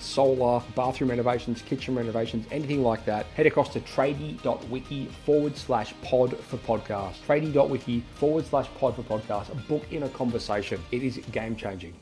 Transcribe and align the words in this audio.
solar, 0.00 0.62
bathroom 0.74 1.10
renovations, 1.10 1.62
kitchen 1.62 1.94
renovations, 1.94 2.46
anything 2.50 2.82
like 2.82 3.04
that, 3.04 3.26
head 3.26 3.46
across 3.46 3.72
to 3.74 3.80
tradie.wiki 3.80 5.06
forward 5.26 5.56
slash 5.56 5.94
pod 6.02 6.36
for 6.38 6.56
podcast. 6.58 7.14
Tradie.wiki 7.26 8.02
forward 8.14 8.46
slash 8.46 8.68
pod 8.78 8.96
for 8.96 9.02
podcast. 9.02 9.68
Book 9.68 9.84
in 9.92 10.04
a 10.04 10.08
conversation. 10.08 10.80
It 10.90 11.02
is 11.02 11.18
game 11.30 11.54
changing. 11.54 11.94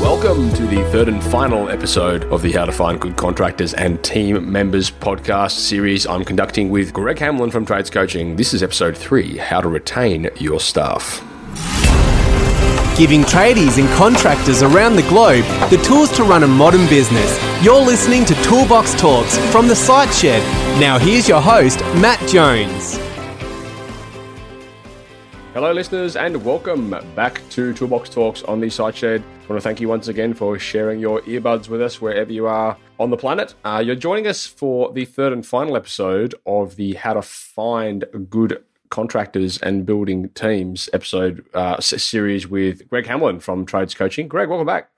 Welcome 0.00 0.52
to 0.54 0.66
the 0.66 0.88
third 0.92 1.08
and 1.08 1.22
final 1.24 1.68
episode 1.68 2.24
of 2.26 2.40
the 2.42 2.52
How 2.52 2.66
to 2.66 2.72
Find 2.72 3.00
Good 3.00 3.16
Contractors 3.16 3.74
and 3.74 4.02
Team 4.04 4.52
Members 4.52 4.90
podcast 4.90 5.52
series 5.52 6.06
I'm 6.06 6.24
conducting 6.24 6.70
with 6.70 6.92
Greg 6.92 7.16
Hamlyn 7.16 7.50
from 7.50 7.66
Trades 7.66 7.90
Coaching. 7.90 8.36
This 8.36 8.54
is 8.54 8.62
episode 8.62 8.96
three 8.96 9.36
How 9.36 9.60
to 9.60 9.68
Retain 9.68 10.30
Your 10.36 10.60
Staff. 10.60 11.25
Giving 12.96 13.24
tradies 13.24 13.78
and 13.78 13.86
contractors 13.90 14.62
around 14.62 14.96
the 14.96 15.02
globe 15.02 15.44
the 15.68 15.76
tools 15.84 16.10
to 16.12 16.24
run 16.24 16.44
a 16.44 16.46
modern 16.46 16.88
business. 16.88 17.38
You're 17.62 17.78
listening 17.78 18.24
to 18.24 18.34
Toolbox 18.36 18.94
Talks 18.94 19.36
from 19.52 19.68
the 19.68 19.76
Site 19.76 20.14
Shed. 20.14 20.42
Now, 20.80 20.98
here's 20.98 21.28
your 21.28 21.42
host, 21.42 21.80
Matt 22.00 22.18
Jones. 22.26 22.96
Hello, 25.52 25.72
listeners, 25.72 26.16
and 26.16 26.42
welcome 26.42 26.88
back 27.14 27.42
to 27.50 27.74
Toolbox 27.74 28.08
Talks 28.08 28.42
on 28.44 28.60
the 28.60 28.70
Site 28.70 28.96
Shed. 28.96 29.22
I 29.22 29.46
want 29.46 29.60
to 29.60 29.60
thank 29.60 29.78
you 29.78 29.88
once 29.88 30.08
again 30.08 30.32
for 30.32 30.58
sharing 30.58 30.98
your 30.98 31.20
earbuds 31.20 31.68
with 31.68 31.82
us 31.82 32.00
wherever 32.00 32.32
you 32.32 32.46
are 32.46 32.78
on 32.98 33.10
the 33.10 33.18
planet. 33.18 33.54
Uh, 33.62 33.82
you're 33.84 33.94
joining 33.94 34.26
us 34.26 34.46
for 34.46 34.90
the 34.94 35.04
third 35.04 35.34
and 35.34 35.44
final 35.44 35.76
episode 35.76 36.34
of 36.46 36.76
the 36.76 36.94
How 36.94 37.12
to 37.12 37.20
Find 37.20 38.06
Good 38.30 38.64
Contractors 38.90 39.58
and 39.58 39.86
Building 39.86 40.28
Teams 40.30 40.88
episode 40.92 41.44
uh, 41.54 41.80
series 41.80 42.48
with 42.48 42.88
Greg 42.88 43.04
Hamlyn 43.04 43.40
from 43.40 43.66
Trades 43.66 43.94
Coaching. 43.94 44.28
Greg, 44.28 44.48
welcome 44.48 44.66
back. 44.66 44.90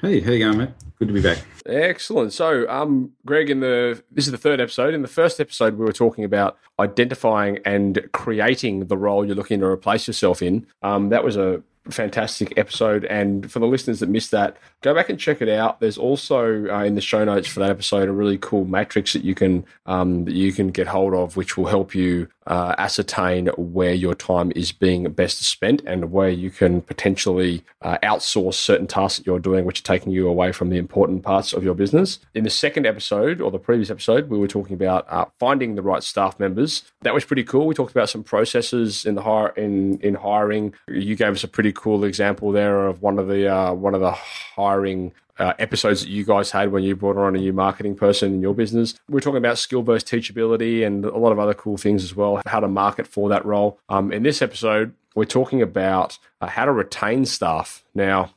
Hey, 0.00 0.20
how 0.20 0.32
you 0.32 0.44
going, 0.44 0.58
mate? 0.58 0.70
Good 0.98 1.08
to 1.08 1.14
be 1.14 1.22
back. 1.22 1.38
Excellent. 1.64 2.32
So, 2.32 2.68
um, 2.68 3.12
Greg, 3.24 3.50
in 3.50 3.60
the 3.60 4.02
this 4.10 4.26
is 4.26 4.32
the 4.32 4.38
third 4.38 4.60
episode. 4.60 4.94
In 4.94 5.02
the 5.02 5.08
first 5.08 5.38
episode, 5.40 5.78
we 5.78 5.84
were 5.84 5.92
talking 5.92 6.24
about 6.24 6.58
identifying 6.80 7.60
and 7.64 8.08
creating 8.12 8.86
the 8.86 8.96
role 8.96 9.24
you're 9.24 9.36
looking 9.36 9.60
to 9.60 9.66
replace 9.66 10.08
yourself 10.08 10.42
in. 10.42 10.66
Um, 10.82 11.10
that 11.10 11.22
was 11.22 11.36
a 11.36 11.62
fantastic 11.90 12.52
episode. 12.56 13.04
And 13.04 13.50
for 13.50 13.58
the 13.58 13.66
listeners 13.66 14.00
that 14.00 14.08
missed 14.08 14.30
that, 14.30 14.56
go 14.82 14.94
back 14.94 15.08
and 15.08 15.18
check 15.18 15.42
it 15.42 15.48
out. 15.48 15.80
There's 15.80 15.98
also 15.98 16.68
uh, 16.70 16.84
in 16.84 16.94
the 16.94 17.00
show 17.00 17.24
notes 17.24 17.48
for 17.48 17.60
that 17.60 17.70
episode 17.70 18.08
a 18.08 18.12
really 18.12 18.38
cool 18.38 18.64
matrix 18.64 19.12
that 19.12 19.24
you 19.24 19.34
can 19.34 19.64
um, 19.86 20.24
that 20.24 20.34
you 20.34 20.52
can 20.52 20.70
get 20.70 20.86
hold 20.86 21.14
of, 21.14 21.36
which 21.36 21.56
will 21.56 21.66
help 21.66 21.94
you 21.94 22.28
uh, 22.46 22.74
ascertain 22.78 23.46
where 23.56 23.94
your 23.94 24.14
time 24.14 24.52
is 24.56 24.72
being 24.72 25.04
best 25.12 25.42
spent 25.42 25.80
and 25.86 26.10
where 26.10 26.28
you 26.28 26.50
can 26.50 26.80
potentially 26.80 27.62
uh, 27.82 27.98
outsource 28.02 28.54
certain 28.54 28.86
tasks 28.86 29.18
that 29.18 29.26
you're 29.26 29.38
doing, 29.38 29.64
which 29.64 29.80
are 29.80 29.84
taking 29.84 30.12
you 30.12 30.28
away 30.28 30.50
from 30.52 30.68
the 30.68 30.76
important 30.76 31.22
parts 31.22 31.52
of 31.52 31.62
your 31.62 31.74
business. 31.74 32.18
In 32.34 32.44
the 32.44 32.50
second 32.50 32.86
episode 32.86 33.40
or 33.40 33.50
the 33.50 33.58
previous 33.58 33.90
episode, 33.90 34.28
we 34.28 34.38
were 34.38 34.48
talking 34.48 34.74
about 34.74 35.06
uh, 35.08 35.26
finding 35.38 35.74
the 35.74 35.82
right 35.82 36.02
staff 36.02 36.38
members. 36.40 36.82
That 37.02 37.14
was 37.14 37.24
pretty 37.24 37.44
cool. 37.44 37.66
We 37.66 37.74
talked 37.74 37.92
about 37.92 38.08
some 38.08 38.24
processes 38.24 39.04
in 39.04 39.14
the 39.14 39.22
hire 39.22 39.48
in 39.48 39.98
in 40.00 40.14
hiring. 40.14 40.74
You 40.88 41.16
gave 41.16 41.32
us 41.32 41.44
a 41.44 41.48
pretty 41.48 41.71
cool 41.72 42.04
example 42.04 42.52
there 42.52 42.86
of 42.86 43.02
one 43.02 43.18
of 43.18 43.28
the 43.28 43.52
uh, 43.52 43.72
one 43.72 43.94
of 43.94 44.00
the 44.00 44.12
hiring 44.12 45.12
uh, 45.38 45.54
episodes 45.58 46.02
that 46.02 46.10
you 46.10 46.24
guys 46.24 46.50
had 46.50 46.72
when 46.72 46.82
you 46.82 46.94
brought 46.94 47.16
on 47.16 47.34
a 47.34 47.38
new 47.38 47.52
marketing 47.52 47.94
person 47.94 48.34
in 48.34 48.40
your 48.40 48.54
business. 48.54 48.94
We 49.08 49.18
are 49.18 49.20
talking 49.20 49.38
about 49.38 49.58
skill 49.58 49.82
based 49.82 50.06
teachability 50.06 50.86
and 50.86 51.04
a 51.04 51.16
lot 51.16 51.32
of 51.32 51.38
other 51.38 51.54
cool 51.54 51.76
things 51.76 52.04
as 52.04 52.14
well, 52.14 52.40
how 52.46 52.60
to 52.60 52.68
market 52.68 53.06
for 53.06 53.28
that 53.30 53.44
role. 53.44 53.78
Um, 53.88 54.12
in 54.12 54.22
this 54.22 54.42
episode, 54.42 54.94
we're 55.14 55.24
talking 55.24 55.62
about 55.62 56.18
uh, 56.40 56.46
how 56.46 56.64
to 56.64 56.72
retain 56.72 57.26
staff. 57.26 57.84
Now, 57.94 58.34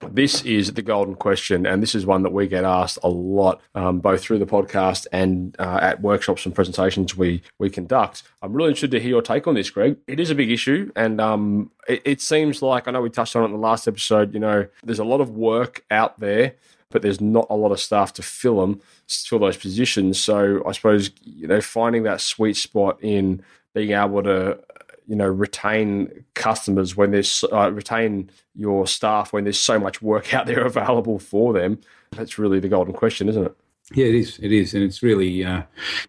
this 0.00 0.44
is 0.44 0.74
the 0.74 0.82
golden 0.82 1.14
question, 1.14 1.66
and 1.66 1.82
this 1.82 1.94
is 1.94 2.04
one 2.04 2.22
that 2.22 2.32
we 2.32 2.46
get 2.46 2.64
asked 2.64 2.98
a 3.02 3.08
lot, 3.08 3.60
um, 3.74 4.00
both 4.00 4.20
through 4.20 4.38
the 4.38 4.46
podcast 4.46 5.06
and 5.10 5.56
uh, 5.58 5.78
at 5.80 6.02
workshops 6.02 6.44
and 6.44 6.54
presentations 6.54 7.16
we 7.16 7.42
we 7.58 7.70
conduct. 7.70 8.22
I'm 8.42 8.52
really 8.52 8.70
interested 8.70 8.90
to 8.92 9.00
hear 9.00 9.10
your 9.10 9.22
take 9.22 9.46
on 9.46 9.54
this, 9.54 9.70
Greg. 9.70 9.96
It 10.06 10.20
is 10.20 10.30
a 10.30 10.34
big 10.34 10.50
issue, 10.50 10.92
and 10.94 11.20
um, 11.20 11.70
it, 11.88 12.02
it 12.04 12.20
seems 12.20 12.60
like 12.60 12.86
I 12.86 12.90
know 12.90 13.00
we 13.00 13.10
touched 13.10 13.36
on 13.36 13.42
it 13.42 13.46
in 13.46 13.52
the 13.52 13.58
last 13.58 13.88
episode. 13.88 14.34
You 14.34 14.40
know, 14.40 14.66
there's 14.84 14.98
a 14.98 15.04
lot 15.04 15.20
of 15.20 15.30
work 15.30 15.84
out 15.90 16.20
there, 16.20 16.54
but 16.90 17.00
there's 17.00 17.20
not 17.20 17.46
a 17.48 17.56
lot 17.56 17.72
of 17.72 17.80
staff 17.80 18.12
to 18.14 18.22
fill 18.22 18.60
them, 18.60 18.82
fill 19.08 19.38
those 19.38 19.56
positions. 19.56 20.20
So 20.20 20.62
I 20.66 20.72
suppose 20.72 21.10
you 21.22 21.46
know 21.46 21.62
finding 21.62 22.02
that 22.02 22.20
sweet 22.20 22.56
spot 22.56 22.98
in 23.00 23.42
being 23.74 23.92
able 23.92 24.22
to 24.22 24.58
you 25.06 25.16
know 25.16 25.26
retain 25.26 26.24
customers 26.34 26.96
when 26.96 27.10
there's 27.10 27.44
uh, 27.52 27.70
retain 27.72 28.30
your 28.54 28.86
staff 28.86 29.32
when 29.32 29.44
there's 29.44 29.60
so 29.60 29.78
much 29.78 30.02
work 30.02 30.34
out 30.34 30.46
there 30.46 30.64
available 30.64 31.18
for 31.18 31.52
them. 31.52 31.80
That's 32.12 32.38
really 32.38 32.60
the 32.60 32.68
golden 32.68 32.94
question 32.94 33.28
isn't 33.28 33.46
it? 33.46 33.56
Yeah, 33.94 34.06
it 34.06 34.16
is. 34.16 34.38
It 34.42 34.50
is, 34.50 34.74
and 34.74 34.82
it's 34.82 35.00
really, 35.00 35.44
uh, 35.44 35.62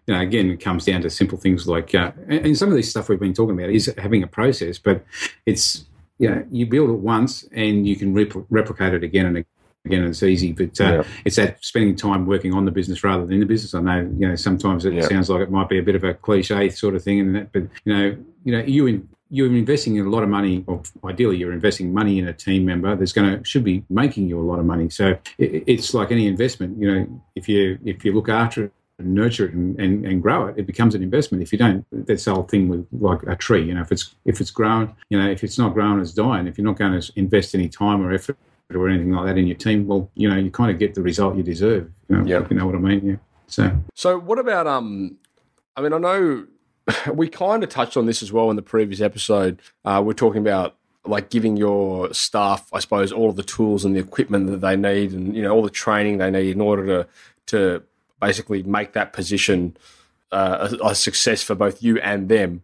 you 0.06 0.14
know, 0.14 0.20
again, 0.20 0.50
it 0.50 0.60
comes 0.60 0.84
down 0.84 1.02
to 1.02 1.10
simple 1.10 1.38
things 1.38 1.68
like, 1.68 1.94
uh, 1.94 2.10
and, 2.26 2.58
some 2.58 2.70
of 2.70 2.74
this 2.74 2.90
stuff 2.90 3.08
we've 3.08 3.20
been 3.20 3.34
talking 3.34 3.56
about 3.56 3.70
is 3.70 3.92
having 3.98 4.24
a 4.24 4.26
process, 4.26 4.78
but 4.78 5.04
it's, 5.46 5.84
you 6.18 6.28
know, 6.28 6.44
you 6.50 6.66
build 6.66 6.90
it 6.90 6.98
once 6.98 7.44
and 7.52 7.86
you 7.86 7.94
can 7.94 8.12
rep- 8.12 8.32
replicate 8.50 8.94
it 8.94 9.04
again 9.04 9.26
and 9.26 9.36
again 9.36 9.57
again, 9.84 10.04
it's 10.04 10.22
easy, 10.22 10.52
but 10.52 10.80
uh, 10.80 10.84
yeah. 10.84 11.02
it's 11.24 11.36
that 11.36 11.64
spending 11.64 11.96
time 11.96 12.26
working 12.26 12.54
on 12.54 12.64
the 12.64 12.70
business 12.70 13.02
rather 13.02 13.24
than 13.24 13.34
in 13.34 13.40
the 13.40 13.46
business. 13.46 13.74
I 13.74 13.80
know, 13.80 14.00
you 14.18 14.28
know, 14.28 14.36
sometimes 14.36 14.84
it 14.84 14.94
yeah. 14.94 15.02
sounds 15.02 15.30
like 15.30 15.40
it 15.42 15.50
might 15.50 15.68
be 15.68 15.78
a 15.78 15.82
bit 15.82 15.94
of 15.94 16.04
a 16.04 16.14
cliche 16.14 16.68
sort 16.70 16.94
of 16.94 17.02
thing, 17.02 17.20
and 17.20 17.34
that, 17.34 17.52
but 17.52 17.62
you 17.84 17.94
know, 17.94 18.16
you 18.44 18.52
know, 18.52 18.60
you 18.60 18.86
in, 18.86 19.08
you're 19.30 19.46
investing 19.46 19.96
in 19.96 20.06
a 20.06 20.10
lot 20.10 20.22
of 20.22 20.28
money, 20.28 20.64
or 20.66 20.82
ideally, 21.04 21.36
you're 21.36 21.52
investing 21.52 21.92
money 21.92 22.18
in 22.18 22.28
a 22.28 22.32
team 22.32 22.64
member 22.64 22.96
that's 22.96 23.12
going 23.12 23.38
to 23.38 23.44
should 23.44 23.64
be 23.64 23.84
making 23.90 24.28
you 24.28 24.40
a 24.40 24.42
lot 24.42 24.58
of 24.58 24.64
money. 24.64 24.88
So 24.88 25.18
it, 25.38 25.64
it's 25.66 25.94
like 25.94 26.10
any 26.10 26.26
investment. 26.26 26.78
You 26.80 26.94
know, 26.94 27.22
if 27.34 27.48
you 27.48 27.78
if 27.84 28.04
you 28.04 28.12
look 28.12 28.28
after 28.28 28.64
it 28.64 28.72
and 28.98 29.14
nurture 29.14 29.46
it 29.46 29.52
and, 29.52 29.78
and, 29.78 30.04
and 30.04 30.22
grow 30.22 30.46
it, 30.46 30.58
it 30.58 30.66
becomes 30.66 30.94
an 30.94 31.02
investment. 31.02 31.42
If 31.42 31.52
you 31.52 31.58
don't, 31.58 31.86
that's 31.92 32.24
the 32.24 32.34
whole 32.34 32.44
thing 32.44 32.68
with 32.68 32.86
like 32.92 33.22
a 33.24 33.36
tree. 33.36 33.64
You 33.64 33.74
know, 33.74 33.82
if 33.82 33.92
it's 33.92 34.14
if 34.24 34.40
it's 34.40 34.50
grown, 34.50 34.94
you 35.10 35.20
know, 35.20 35.30
if 35.30 35.44
it's 35.44 35.58
not 35.58 35.74
grown, 35.74 36.00
it's 36.00 36.12
dying. 36.12 36.46
If 36.46 36.56
you're 36.56 36.66
not 36.66 36.78
going 36.78 36.98
to 36.98 37.12
invest 37.16 37.54
any 37.54 37.68
time 37.68 38.04
or 38.04 38.12
effort 38.12 38.38
or 38.74 38.88
anything 38.88 39.12
like 39.12 39.26
that 39.26 39.38
in 39.38 39.46
your 39.46 39.56
team, 39.56 39.86
well, 39.86 40.10
you 40.14 40.28
know, 40.28 40.36
you 40.36 40.50
kind 40.50 40.70
of 40.70 40.78
get 40.78 40.94
the 40.94 41.02
result 41.02 41.36
you 41.36 41.42
deserve. 41.42 41.90
You 42.08 42.16
know, 42.16 42.24
yep. 42.24 42.50
you 42.50 42.56
know 42.56 42.66
what 42.66 42.74
I 42.74 42.78
mean? 42.78 43.06
Yeah. 43.06 43.16
So, 43.46 43.78
so 43.94 44.18
what 44.18 44.38
about 44.38 44.66
um? 44.66 45.16
I 45.76 45.80
mean, 45.80 45.92
I 45.92 45.98
know 45.98 46.46
we 47.12 47.28
kind 47.28 47.62
of 47.62 47.70
touched 47.70 47.96
on 47.96 48.06
this 48.06 48.22
as 48.22 48.32
well 48.32 48.50
in 48.50 48.56
the 48.56 48.62
previous 48.62 49.00
episode. 49.00 49.60
Uh, 49.84 50.02
we're 50.04 50.12
talking 50.12 50.40
about 50.40 50.76
like 51.04 51.30
giving 51.30 51.56
your 51.56 52.12
staff, 52.12 52.68
I 52.72 52.80
suppose, 52.80 53.12
all 53.12 53.30
of 53.30 53.36
the 53.36 53.42
tools 53.42 53.84
and 53.84 53.96
the 53.96 54.00
equipment 54.00 54.48
that 54.50 54.60
they 54.60 54.76
need, 54.76 55.12
and 55.12 55.34
you 55.34 55.42
know, 55.42 55.54
all 55.54 55.62
the 55.62 55.70
training 55.70 56.18
they 56.18 56.30
need 56.30 56.50
in 56.50 56.60
order 56.60 56.86
to 56.86 57.08
to 57.46 57.82
basically 58.20 58.62
make 58.62 58.92
that 58.92 59.12
position 59.12 59.76
uh, 60.32 60.76
a, 60.82 60.88
a 60.88 60.94
success 60.94 61.42
for 61.42 61.54
both 61.54 61.82
you 61.82 61.98
and 62.00 62.28
them. 62.28 62.62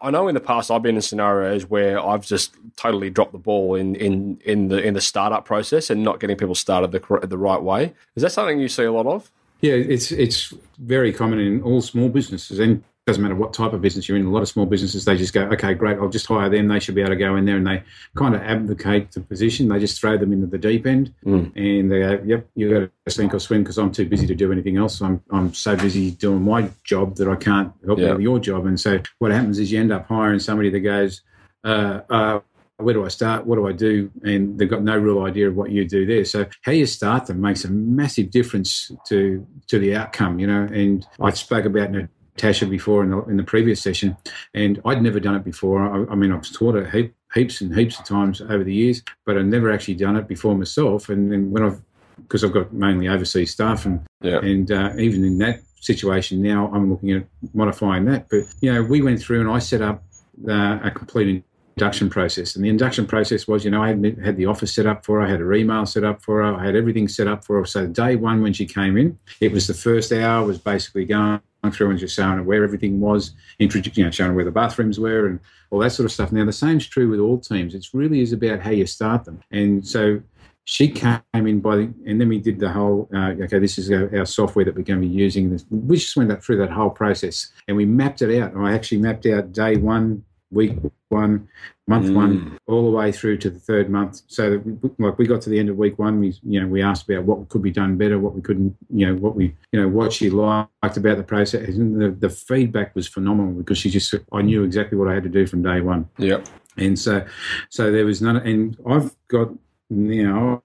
I, 0.00 0.10
know 0.10 0.28
in 0.28 0.34
the 0.34 0.40
past 0.40 0.70
I've 0.70 0.82
been 0.82 0.96
in 0.96 1.02
scenarios 1.02 1.66
where 1.66 2.04
I've 2.04 2.26
just 2.26 2.54
totally 2.76 3.10
dropped 3.10 3.32
the 3.32 3.38
ball 3.38 3.74
in, 3.74 3.94
in, 3.94 4.40
in 4.44 4.68
the 4.68 4.82
in 4.82 4.94
the 4.94 5.00
startup 5.00 5.44
process 5.44 5.90
and 5.90 6.02
not 6.02 6.20
getting 6.20 6.36
people 6.36 6.54
started 6.54 6.92
the 6.92 7.26
the 7.26 7.38
right 7.38 7.62
way. 7.62 7.94
Is 8.16 8.22
that 8.22 8.30
something 8.30 8.60
you 8.60 8.68
see 8.68 8.84
a 8.84 8.92
lot 8.92 9.06
of? 9.06 9.30
Yeah, 9.60 9.74
it's 9.74 10.10
it's 10.10 10.54
very 10.78 11.12
common 11.12 11.38
in 11.38 11.62
all 11.62 11.82
small 11.82 12.08
businesses, 12.08 12.58
and 12.58 12.82
doesn't 13.06 13.22
matter 13.22 13.34
what 13.34 13.52
type 13.54 13.72
of 13.72 13.80
business 13.80 14.08
you're 14.08 14.18
in. 14.18 14.26
A 14.26 14.30
lot 14.30 14.42
of 14.42 14.48
small 14.48 14.66
businesses, 14.66 15.04
they 15.04 15.16
just 15.16 15.32
go, 15.32 15.42
okay, 15.44 15.74
great, 15.74 15.98
I'll 15.98 16.08
just 16.08 16.26
hire 16.26 16.48
them. 16.48 16.68
They 16.68 16.78
should 16.78 16.94
be 16.94 17.00
able 17.00 17.10
to 17.10 17.16
go 17.16 17.36
in 17.36 17.44
there 17.44 17.56
and 17.56 17.66
they 17.66 17.82
kind 18.14 18.34
of 18.34 18.42
advocate 18.42 19.12
the 19.12 19.20
position. 19.20 19.68
They 19.68 19.80
just 19.80 19.98
throw 19.98 20.16
them 20.18 20.32
into 20.32 20.46
the 20.46 20.58
deep 20.58 20.86
end 20.86 21.12
mm. 21.24 21.50
and 21.56 21.90
they 21.90 22.00
go, 22.00 22.22
yep, 22.24 22.46
you 22.54 22.70
got 22.70 22.90
to 23.06 23.10
sink 23.10 23.34
or 23.34 23.40
swim 23.40 23.62
because 23.62 23.78
I'm 23.78 23.90
too 23.90 24.06
busy 24.06 24.26
to 24.26 24.34
do 24.34 24.52
anything 24.52 24.76
else. 24.76 25.00
I'm, 25.00 25.22
I'm 25.30 25.54
so 25.54 25.76
busy 25.76 26.10
doing 26.10 26.42
my 26.42 26.70
job 26.84 27.16
that 27.16 27.28
I 27.28 27.36
can't 27.36 27.72
help 27.84 27.98
you 27.98 28.10
with 28.10 28.20
your 28.20 28.38
job. 28.38 28.66
And 28.66 28.78
so 28.78 29.00
what 29.18 29.32
happens 29.32 29.58
is 29.58 29.72
you 29.72 29.80
end 29.80 29.92
up 29.92 30.06
hiring 30.06 30.38
somebody 30.38 30.70
that 30.70 30.80
goes, 30.80 31.22
uh, 31.64 32.00
uh, 32.10 32.40
where 32.76 32.94
do 32.94 33.04
I 33.04 33.08
start? 33.08 33.46
What 33.46 33.56
do 33.56 33.66
I 33.66 33.72
do? 33.72 34.10
And 34.22 34.58
they've 34.58 34.70
got 34.70 34.82
no 34.82 34.96
real 34.96 35.22
idea 35.24 35.48
of 35.48 35.56
what 35.56 35.70
you 35.70 35.86
do 35.86 36.06
there. 36.06 36.24
So 36.24 36.46
how 36.62 36.72
you 36.72 36.86
start 36.86 37.26
them 37.26 37.40
makes 37.40 37.64
a 37.64 37.70
massive 37.70 38.30
difference 38.30 38.90
to 39.08 39.46
to 39.68 39.78
the 39.78 39.94
outcome, 39.96 40.38
you 40.38 40.46
know. 40.46 40.62
And 40.62 41.06
I 41.20 41.30
spoke 41.30 41.66
about 41.66 41.92
Tasha 42.40 42.68
before 42.68 43.02
in 43.04 43.10
the, 43.10 43.22
in 43.24 43.36
the 43.36 43.42
previous 43.42 43.82
session, 43.82 44.16
and 44.54 44.80
I'd 44.84 45.02
never 45.02 45.20
done 45.20 45.36
it 45.36 45.44
before. 45.44 45.80
I, 45.80 46.12
I 46.12 46.14
mean, 46.14 46.32
I've 46.32 46.50
taught 46.52 46.74
heap 46.90 47.14
heaps 47.34 47.60
and 47.60 47.74
heaps 47.74 47.98
of 47.98 48.04
times 48.04 48.40
over 48.40 48.64
the 48.64 48.74
years, 48.74 49.02
but 49.24 49.36
I've 49.36 49.46
never 49.46 49.70
actually 49.70 49.94
done 49.94 50.16
it 50.16 50.26
before 50.26 50.56
myself. 50.56 51.08
And 51.08 51.30
then 51.30 51.50
when 51.50 51.62
I've 51.62 51.80
because 52.22 52.44
I've 52.44 52.52
got 52.52 52.72
mainly 52.72 53.08
overseas 53.08 53.50
staff, 53.50 53.86
and 53.86 54.00
Yeah. 54.22 54.40
and 54.40 54.70
uh, 54.70 54.92
even 54.98 55.24
in 55.24 55.38
that 55.38 55.60
situation 55.80 56.42
now, 56.42 56.70
I'm 56.74 56.90
looking 56.90 57.12
at 57.12 57.24
modifying 57.54 58.04
that. 58.06 58.28
But 58.28 58.44
you 58.60 58.72
know, 58.72 58.82
we 58.82 59.00
went 59.02 59.20
through 59.20 59.40
and 59.40 59.50
I 59.50 59.58
set 59.58 59.82
up 59.82 60.02
uh, 60.48 60.78
a 60.82 60.90
complete 60.90 61.44
induction 61.76 62.10
process, 62.10 62.56
and 62.56 62.64
the 62.64 62.68
induction 62.68 63.06
process 63.06 63.48
was, 63.48 63.64
you 63.64 63.70
know, 63.70 63.82
I 63.82 63.88
had, 63.88 64.18
had 64.22 64.36
the 64.36 64.46
office 64.46 64.74
set 64.74 64.86
up 64.86 65.04
for 65.04 65.20
her, 65.20 65.26
I 65.26 65.30
had 65.30 65.40
her 65.40 65.52
email 65.54 65.86
set 65.86 66.04
up 66.04 66.22
for 66.22 66.42
her, 66.42 66.54
I 66.54 66.64
had 66.64 66.76
everything 66.76 67.08
set 67.08 67.26
up 67.26 67.44
for 67.44 67.58
her. 67.58 67.64
So 67.64 67.86
day 67.86 68.16
one 68.16 68.42
when 68.42 68.52
she 68.52 68.66
came 68.66 68.98
in, 68.98 69.18
it 69.40 69.50
was 69.52 69.66
the 69.66 69.74
first 69.74 70.12
hour 70.12 70.46
was 70.46 70.58
basically 70.58 71.06
going 71.06 71.40
through 71.70 71.90
and 71.90 71.98
just 71.98 72.16
showing 72.16 72.44
where 72.44 72.64
everything 72.64 73.00
was, 73.00 73.32
introducing, 73.58 74.00
you 74.00 74.04
know, 74.04 74.10
showing 74.10 74.34
where 74.34 74.44
the 74.44 74.50
bathrooms 74.50 74.98
were 74.98 75.26
and 75.26 75.40
all 75.70 75.78
that 75.80 75.90
sort 75.90 76.06
of 76.06 76.12
stuff. 76.12 76.32
Now 76.32 76.44
the 76.44 76.52
same's 76.52 76.86
true 76.86 77.10
with 77.10 77.20
all 77.20 77.38
teams. 77.38 77.74
It 77.74 77.86
really 77.92 78.20
is 78.20 78.32
about 78.32 78.60
how 78.60 78.70
you 78.70 78.86
start 78.86 79.24
them, 79.24 79.40
and 79.50 79.86
so 79.86 80.22
she 80.64 80.88
came 80.88 81.20
in 81.34 81.60
by 81.60 81.76
the, 81.76 81.94
and 82.06 82.20
then 82.20 82.28
we 82.28 82.38
did 82.38 82.60
the 82.60 82.70
whole 82.70 83.08
uh, 83.14 83.30
okay 83.42 83.58
this 83.58 83.76
is 83.78 83.90
our, 83.90 84.24
software 84.24 84.64
that 84.64 84.74
we're 84.76 84.82
going 84.82 85.00
to 85.00 85.08
be 85.08 85.12
using 85.12 85.58
we 85.70 85.96
just 85.96 86.16
went 86.16 86.44
through 86.44 86.58
that 86.58 86.70
whole 86.70 86.90
process 86.90 87.50
and 87.66 87.76
we 87.76 87.84
mapped 87.84 88.22
it 88.22 88.40
out 88.40 88.54
i 88.56 88.72
actually 88.72 88.98
mapped 88.98 89.26
out 89.26 89.52
day 89.52 89.76
one 89.76 90.22
week 90.50 90.76
one 91.08 91.48
month 91.86 92.10
one 92.10 92.40
mm. 92.40 92.58
all 92.66 92.84
the 92.84 92.96
way 92.96 93.10
through 93.12 93.36
to 93.38 93.50
the 93.50 93.58
third 93.58 93.90
month. 93.90 94.22
So 94.26 94.50
that 94.50 94.66
we, 94.66 94.90
like 94.98 95.18
we 95.18 95.26
got 95.26 95.40
to 95.42 95.50
the 95.50 95.58
end 95.58 95.68
of 95.68 95.76
week 95.76 95.98
one 95.98 96.20
we 96.20 96.34
you 96.42 96.60
know 96.60 96.66
we 96.66 96.82
asked 96.82 97.08
about 97.08 97.24
what 97.24 97.48
could 97.48 97.62
be 97.62 97.70
done 97.70 97.96
better 97.96 98.18
what 98.18 98.34
we 98.34 98.40
couldn't 98.40 98.76
you 98.92 99.06
know 99.06 99.14
what 99.14 99.34
we 99.34 99.54
you 99.72 99.80
know 99.80 99.88
what 99.88 100.12
she 100.12 100.30
liked 100.30 100.70
about 100.82 101.16
the 101.16 101.24
process. 101.24 101.76
And 101.76 102.00
the, 102.00 102.10
the 102.10 102.30
feedback 102.30 102.94
was 102.94 103.06
phenomenal 103.06 103.52
because 103.52 103.78
she 103.78 103.90
just 103.90 104.14
i 104.32 104.42
knew 104.42 104.64
exactly 104.64 104.96
what 104.98 105.08
i 105.08 105.14
had 105.14 105.24
to 105.24 105.28
do 105.28 105.46
from 105.46 105.62
day 105.62 105.80
one. 105.80 106.08
Yep. 106.18 106.46
and 106.76 106.98
so 106.98 107.24
so 107.68 107.90
there 107.90 108.04
was 108.04 108.22
none 108.22 108.36
and 108.36 108.76
i've 108.88 109.14
got 109.28 109.48
now 109.88 110.62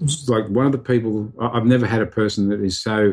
it's 0.00 0.28
like 0.28 0.48
one 0.48 0.66
of 0.66 0.72
the 0.72 0.78
people 0.78 1.32
i've 1.40 1.66
never 1.66 1.86
had 1.86 2.00
a 2.00 2.06
person 2.06 2.48
that 2.48 2.60
is 2.60 2.80
so 2.80 3.12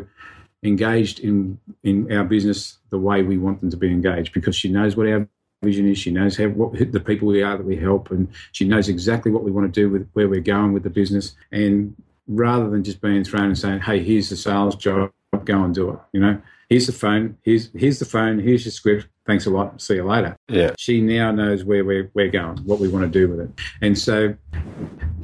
engaged 0.62 1.20
in 1.20 1.58
in 1.82 2.10
our 2.12 2.24
business 2.24 2.78
the 2.90 2.98
way 2.98 3.22
we 3.22 3.36
want 3.36 3.60
them 3.60 3.70
to 3.70 3.76
be 3.76 3.88
engaged 3.88 4.32
because 4.32 4.56
she 4.56 4.68
knows 4.68 4.96
what 4.96 5.06
our 5.08 5.28
vision 5.62 5.88
is 5.88 5.98
she 5.98 6.10
knows 6.10 6.36
how 6.36 6.46
what 6.48 6.72
the 6.92 7.00
people 7.00 7.28
we 7.28 7.42
are 7.42 7.56
that 7.56 7.64
we 7.66 7.76
help 7.76 8.10
and 8.10 8.28
she 8.50 8.64
knows 8.66 8.88
exactly 8.88 9.30
what 9.30 9.44
we 9.44 9.50
want 9.50 9.72
to 9.72 9.80
do 9.80 9.88
with 9.88 10.08
where 10.12 10.28
we're 10.28 10.40
going 10.40 10.72
with 10.72 10.82
the 10.82 10.90
business 10.90 11.34
and 11.52 11.94
rather 12.26 12.68
than 12.68 12.82
just 12.82 13.00
being 13.00 13.22
thrown 13.24 13.44
and 13.44 13.58
saying 13.58 13.80
hey 13.80 14.02
here's 14.02 14.28
the 14.28 14.36
sales 14.36 14.74
job 14.76 15.10
go 15.44 15.62
and 15.64 15.74
do 15.74 15.90
it 15.90 15.98
you 16.12 16.20
know 16.20 16.40
here's 16.68 16.86
the 16.86 16.92
phone 16.92 17.36
here's 17.42 17.70
here's 17.74 17.98
the 17.98 18.04
phone 18.04 18.38
here's 18.38 18.64
your 18.64 18.72
script 18.72 19.06
thanks 19.26 19.46
a 19.46 19.50
lot 19.50 19.80
see 19.80 19.94
you 19.94 20.04
later 20.04 20.36
Yeah. 20.48 20.72
she 20.78 21.00
now 21.00 21.30
knows 21.30 21.64
where 21.64 21.84
we're, 21.84 22.10
we're 22.14 22.28
going, 22.28 22.58
what 22.58 22.80
we 22.80 22.88
want 22.88 23.04
to 23.04 23.18
do 23.20 23.28
with 23.28 23.40
it. 23.40 23.50
And 23.80 23.96
so 23.96 24.34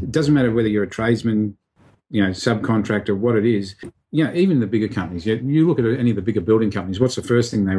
it 0.00 0.12
doesn't 0.12 0.32
matter 0.32 0.52
whether 0.52 0.68
you're 0.68 0.84
a 0.84 0.88
tradesman, 0.88 1.56
you 2.08 2.22
know, 2.22 2.30
subcontractor, 2.30 3.16
what 3.16 3.34
it 3.34 3.44
is. 3.44 3.74
You 4.12 4.24
know, 4.24 4.32
even 4.34 4.60
the 4.60 4.68
bigger 4.68 4.86
companies, 4.86 5.26
you, 5.26 5.34
you 5.44 5.66
look 5.66 5.80
at 5.80 5.84
any 5.84 6.10
of 6.10 6.16
the 6.16 6.22
bigger 6.22 6.40
building 6.40 6.70
companies, 6.70 7.00
what's 7.00 7.16
the 7.16 7.24
first 7.24 7.50
thing 7.50 7.64
they 7.64 7.74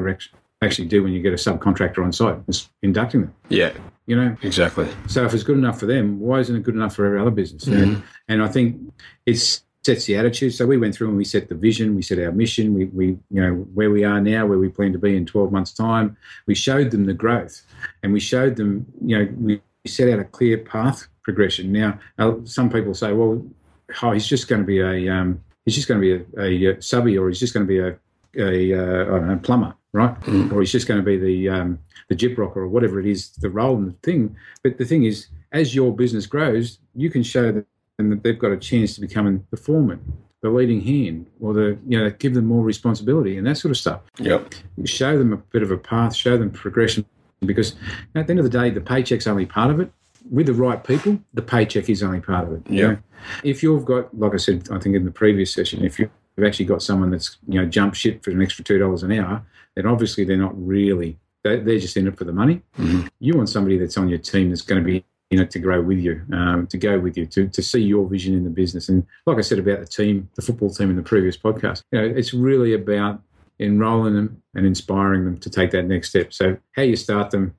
actually 0.61 0.87
do 0.87 1.03
when 1.03 1.13
you 1.13 1.21
get 1.21 1.33
a 1.33 1.37
subcontractor 1.37 2.03
on 2.03 2.11
site? 2.11 2.37
It's 2.47 2.69
inducting 2.81 3.21
them, 3.21 3.35
Yeah. 3.49 3.71
you 4.05 4.15
know? 4.15 4.35
Exactly. 4.41 4.87
So 5.07 5.25
if 5.25 5.33
it's 5.33 5.43
good 5.43 5.57
enough 5.57 5.79
for 5.79 5.85
them, 5.85 6.19
why 6.19 6.39
isn't 6.39 6.55
it 6.55 6.63
good 6.63 6.75
enough 6.75 6.95
for 6.95 7.05
every 7.05 7.19
other 7.19 7.31
business? 7.31 7.67
And, 7.67 8.03
and 8.27 8.43
I 8.43 8.47
think 8.47 8.77
it 9.25 9.37
sets 9.83 10.05
the 10.05 10.17
attitude. 10.17 10.53
So 10.53 10.65
we 10.65 10.77
went 10.77 10.95
through 10.95 11.07
and 11.09 11.17
we 11.17 11.23
set 11.23 11.49
the 11.49 11.55
vision, 11.55 11.95
we 11.95 12.01
set 12.01 12.19
our 12.19 12.31
mission, 12.31 12.73
we, 12.73 12.85
we 12.85 13.07
you 13.07 13.41
know 13.41 13.53
where 13.73 13.89
we 13.89 14.03
are 14.03 14.19
now, 14.19 14.45
where 14.45 14.57
we 14.59 14.69
plan 14.69 14.91
to 14.93 14.99
be 14.99 15.15
in 15.15 15.25
12 15.25 15.51
months' 15.51 15.73
time. 15.73 16.17
We 16.45 16.55
showed 16.55 16.91
them 16.91 17.05
the 17.05 17.13
growth, 17.13 17.61
and 18.03 18.11
we 18.11 18.19
showed 18.19 18.55
them, 18.55 18.85
you 19.03 19.17
know, 19.17 19.29
we 19.37 19.61
set 19.87 20.09
out 20.09 20.19
a 20.19 20.25
clear 20.25 20.57
path 20.57 21.07
progression. 21.23 21.71
Now, 21.71 21.99
uh, 22.17 22.35
some 22.43 22.69
people 22.69 22.93
say, 22.93 23.13
well, 23.13 23.45
oh, 24.01 24.11
he's 24.11 24.27
just 24.27 24.47
going 24.47 24.61
to 24.61 24.67
be 24.67 24.79
a 24.79 25.09
um, 25.13 25.41
he's 25.65 25.75
just 25.75 25.87
going 25.87 26.01
to 26.01 26.25
be 26.35 26.37
a, 26.37 26.75
a, 26.75 26.81
subby, 26.81 27.17
or 27.17 27.29
he's 27.29 27.39
just 27.39 27.53
going 27.53 27.65
to 27.65 27.67
be 27.67 27.79
a 27.79 27.97
a 28.37 28.73
uh, 28.73 29.01
I 29.03 29.19
don't 29.19 29.27
know 29.27 29.37
plumber, 29.37 29.75
right? 29.93 30.15
Or 30.51 30.59
he's 30.61 30.71
just 30.71 30.87
going 30.87 30.99
to 30.99 31.05
be 31.05 31.17
the 31.17 31.49
um, 31.49 31.79
the 32.09 32.15
gyprocker 32.15 32.57
or 32.57 32.67
whatever 32.67 32.99
it 32.99 33.05
is, 33.05 33.29
the 33.31 33.49
role 33.49 33.75
and 33.77 33.87
the 33.89 33.95
thing. 34.03 34.35
But 34.63 34.77
the 34.77 34.85
thing 34.85 35.03
is, 35.03 35.27
as 35.51 35.73
your 35.75 35.95
business 35.95 36.25
grows, 36.27 36.79
you 36.95 37.09
can 37.09 37.23
show 37.23 37.51
them 37.51 37.65
that 38.09 38.23
they've 38.23 38.39
got 38.39 38.51
a 38.51 38.57
chance 38.57 38.95
to 38.95 39.01
become 39.01 39.45
the 39.51 39.57
foreman, 39.57 39.99
the 40.41 40.49
leading 40.49 40.81
hand, 40.81 41.27
or 41.39 41.53
the 41.53 41.77
you 41.87 41.99
know 41.99 42.09
give 42.11 42.33
them 42.33 42.45
more 42.45 42.63
responsibility 42.63 43.37
and 43.37 43.45
that 43.47 43.57
sort 43.57 43.71
of 43.71 43.77
stuff. 43.77 44.01
Yep. 44.19 44.53
Show 44.85 45.17
them 45.17 45.33
a 45.33 45.37
bit 45.37 45.63
of 45.63 45.71
a 45.71 45.77
path, 45.77 46.15
show 46.15 46.37
them 46.37 46.51
progression, 46.51 47.05
because 47.41 47.75
at 48.15 48.27
the 48.27 48.31
end 48.31 48.39
of 48.39 48.45
the 48.45 48.49
day, 48.49 48.69
the 48.69 48.81
paycheck's 48.81 49.27
only 49.27 49.45
part 49.45 49.71
of 49.71 49.79
it. 49.79 49.91
With 50.29 50.45
the 50.47 50.53
right 50.53 50.83
people, 50.83 51.19
the 51.33 51.41
paycheck 51.41 51.89
is 51.89 52.03
only 52.03 52.19
part 52.19 52.47
of 52.47 52.53
it. 52.53 52.61
you 52.69 52.79
Yeah. 52.81 52.87
know? 52.87 52.97
If 53.43 53.63
you've 53.63 53.83
got, 53.83 54.17
like 54.17 54.33
I 54.33 54.37
said, 54.37 54.67
I 54.71 54.77
think 54.79 54.95
in 54.95 55.03
the 55.05 55.11
previous 55.11 55.51
session, 55.51 55.83
if 55.83 55.97
you've 55.97 56.09
actually 56.43 56.65
got 56.65 56.81
someone 56.81 57.11
that's 57.11 57.37
you 57.47 57.59
know 57.59 57.67
jump 57.67 57.95
ship 57.95 58.23
for 58.23 58.31
an 58.31 58.41
extra 58.41 58.63
two 58.63 58.77
dollars 58.77 59.03
an 59.03 59.11
hour, 59.11 59.43
then 59.75 59.85
obviously 59.85 60.23
they're 60.23 60.37
not 60.37 60.53
really. 60.55 61.17
They're, 61.41 61.61
they're 61.61 61.79
just 61.79 61.95
in 61.95 62.05
it 62.05 62.17
for 62.17 62.25
the 62.25 62.33
money. 62.33 62.61
You 63.19 63.37
want 63.37 63.47
somebody 63.47 63.77
that's 63.77 63.97
on 63.97 64.09
your 64.09 64.19
team 64.19 64.49
that's 64.49 64.61
going 64.61 64.83
to 64.83 64.85
be 64.85 65.05
you 65.29 65.37
know, 65.37 65.45
to 65.45 65.59
grow 65.59 65.79
with 65.81 65.99
you, 65.99 66.21
um, 66.33 66.65
to 66.67 66.77
go 66.77 66.99
with 66.99 67.15
you, 67.15 67.25
to, 67.27 67.47
to 67.47 67.61
see 67.61 67.81
your 67.81 68.07
vision 68.07 68.33
in 68.33 68.43
the 68.43 68.49
business. 68.49 68.89
And 68.89 69.05
like 69.25 69.37
I 69.37 69.41
said 69.41 69.59
about 69.59 69.79
the 69.79 69.85
team, 69.85 70.29
the 70.35 70.41
football 70.41 70.71
team 70.71 70.89
in 70.89 70.95
the 70.95 71.03
previous 71.03 71.37
podcast, 71.37 71.83
you 71.91 72.01
know, 72.01 72.05
it's 72.05 72.33
really 72.33 72.73
about 72.73 73.21
enrolling 73.59 74.15
them 74.15 74.41
and 74.55 74.65
inspiring 74.65 75.25
them 75.25 75.37
to 75.37 75.49
take 75.49 75.71
that 75.71 75.83
next 75.83 76.09
step. 76.09 76.33
So 76.33 76.57
how 76.71 76.81
you 76.81 76.95
start 76.95 77.31
them 77.31 77.55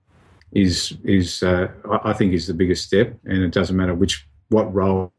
is 0.52 0.96
is 1.04 1.44
uh, 1.44 1.68
I 1.88 2.10
I 2.10 2.12
think 2.12 2.32
is 2.32 2.48
the 2.48 2.54
biggest 2.54 2.84
step, 2.84 3.16
and 3.24 3.42
it 3.42 3.52
doesn't 3.52 3.76
matter 3.76 3.94
which 3.94 4.26
what 4.48 4.72
role 4.74 5.12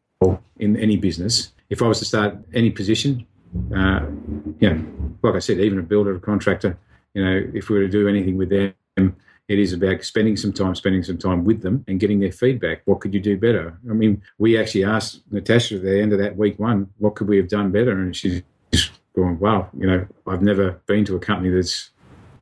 in 0.57 0.75
any 0.75 0.97
business. 0.97 1.53
If 1.69 1.81
I 1.81 1.87
was 1.87 1.99
to 1.99 2.05
start 2.05 2.35
any 2.53 2.69
position, 2.69 3.25
uh, 3.75 4.05
you 4.59 4.69
know, 4.69 4.85
like 5.21 5.35
I 5.35 5.39
said, 5.39 5.59
even 5.59 5.79
a 5.79 5.83
builder, 5.83 6.15
a 6.15 6.19
contractor, 6.19 6.77
you 7.13 7.23
know, 7.23 7.51
if 7.53 7.69
we 7.69 7.77
were 7.77 7.85
to 7.85 7.89
do 7.89 8.07
anything 8.07 8.37
with 8.37 8.49
them, 8.49 9.15
it 9.47 9.59
is 9.59 9.73
about 9.73 10.03
spending 10.03 10.37
some 10.37 10.53
time, 10.53 10.75
spending 10.75 11.03
some 11.03 11.17
time 11.17 11.43
with 11.43 11.61
them 11.61 11.83
and 11.87 11.99
getting 11.99 12.19
their 12.19 12.31
feedback. 12.31 12.81
What 12.85 13.01
could 13.01 13.13
you 13.13 13.19
do 13.19 13.37
better? 13.37 13.77
I 13.89 13.93
mean, 13.93 14.21
we 14.37 14.57
actually 14.57 14.85
asked 14.85 15.21
Natasha 15.29 15.75
at 15.75 15.83
the 15.83 16.01
end 16.01 16.13
of 16.13 16.19
that 16.19 16.37
week 16.37 16.57
one, 16.57 16.87
what 16.99 17.15
could 17.15 17.27
we 17.27 17.37
have 17.37 17.49
done 17.49 17.71
better? 17.71 17.91
And 17.91 18.15
she's 18.15 18.43
going, 19.13 19.39
wow, 19.39 19.69
you 19.77 19.87
know, 19.87 20.07
I've 20.25 20.41
never 20.41 20.81
been 20.85 21.03
to 21.05 21.17
a 21.17 21.19
company 21.19 21.49
that's 21.49 21.89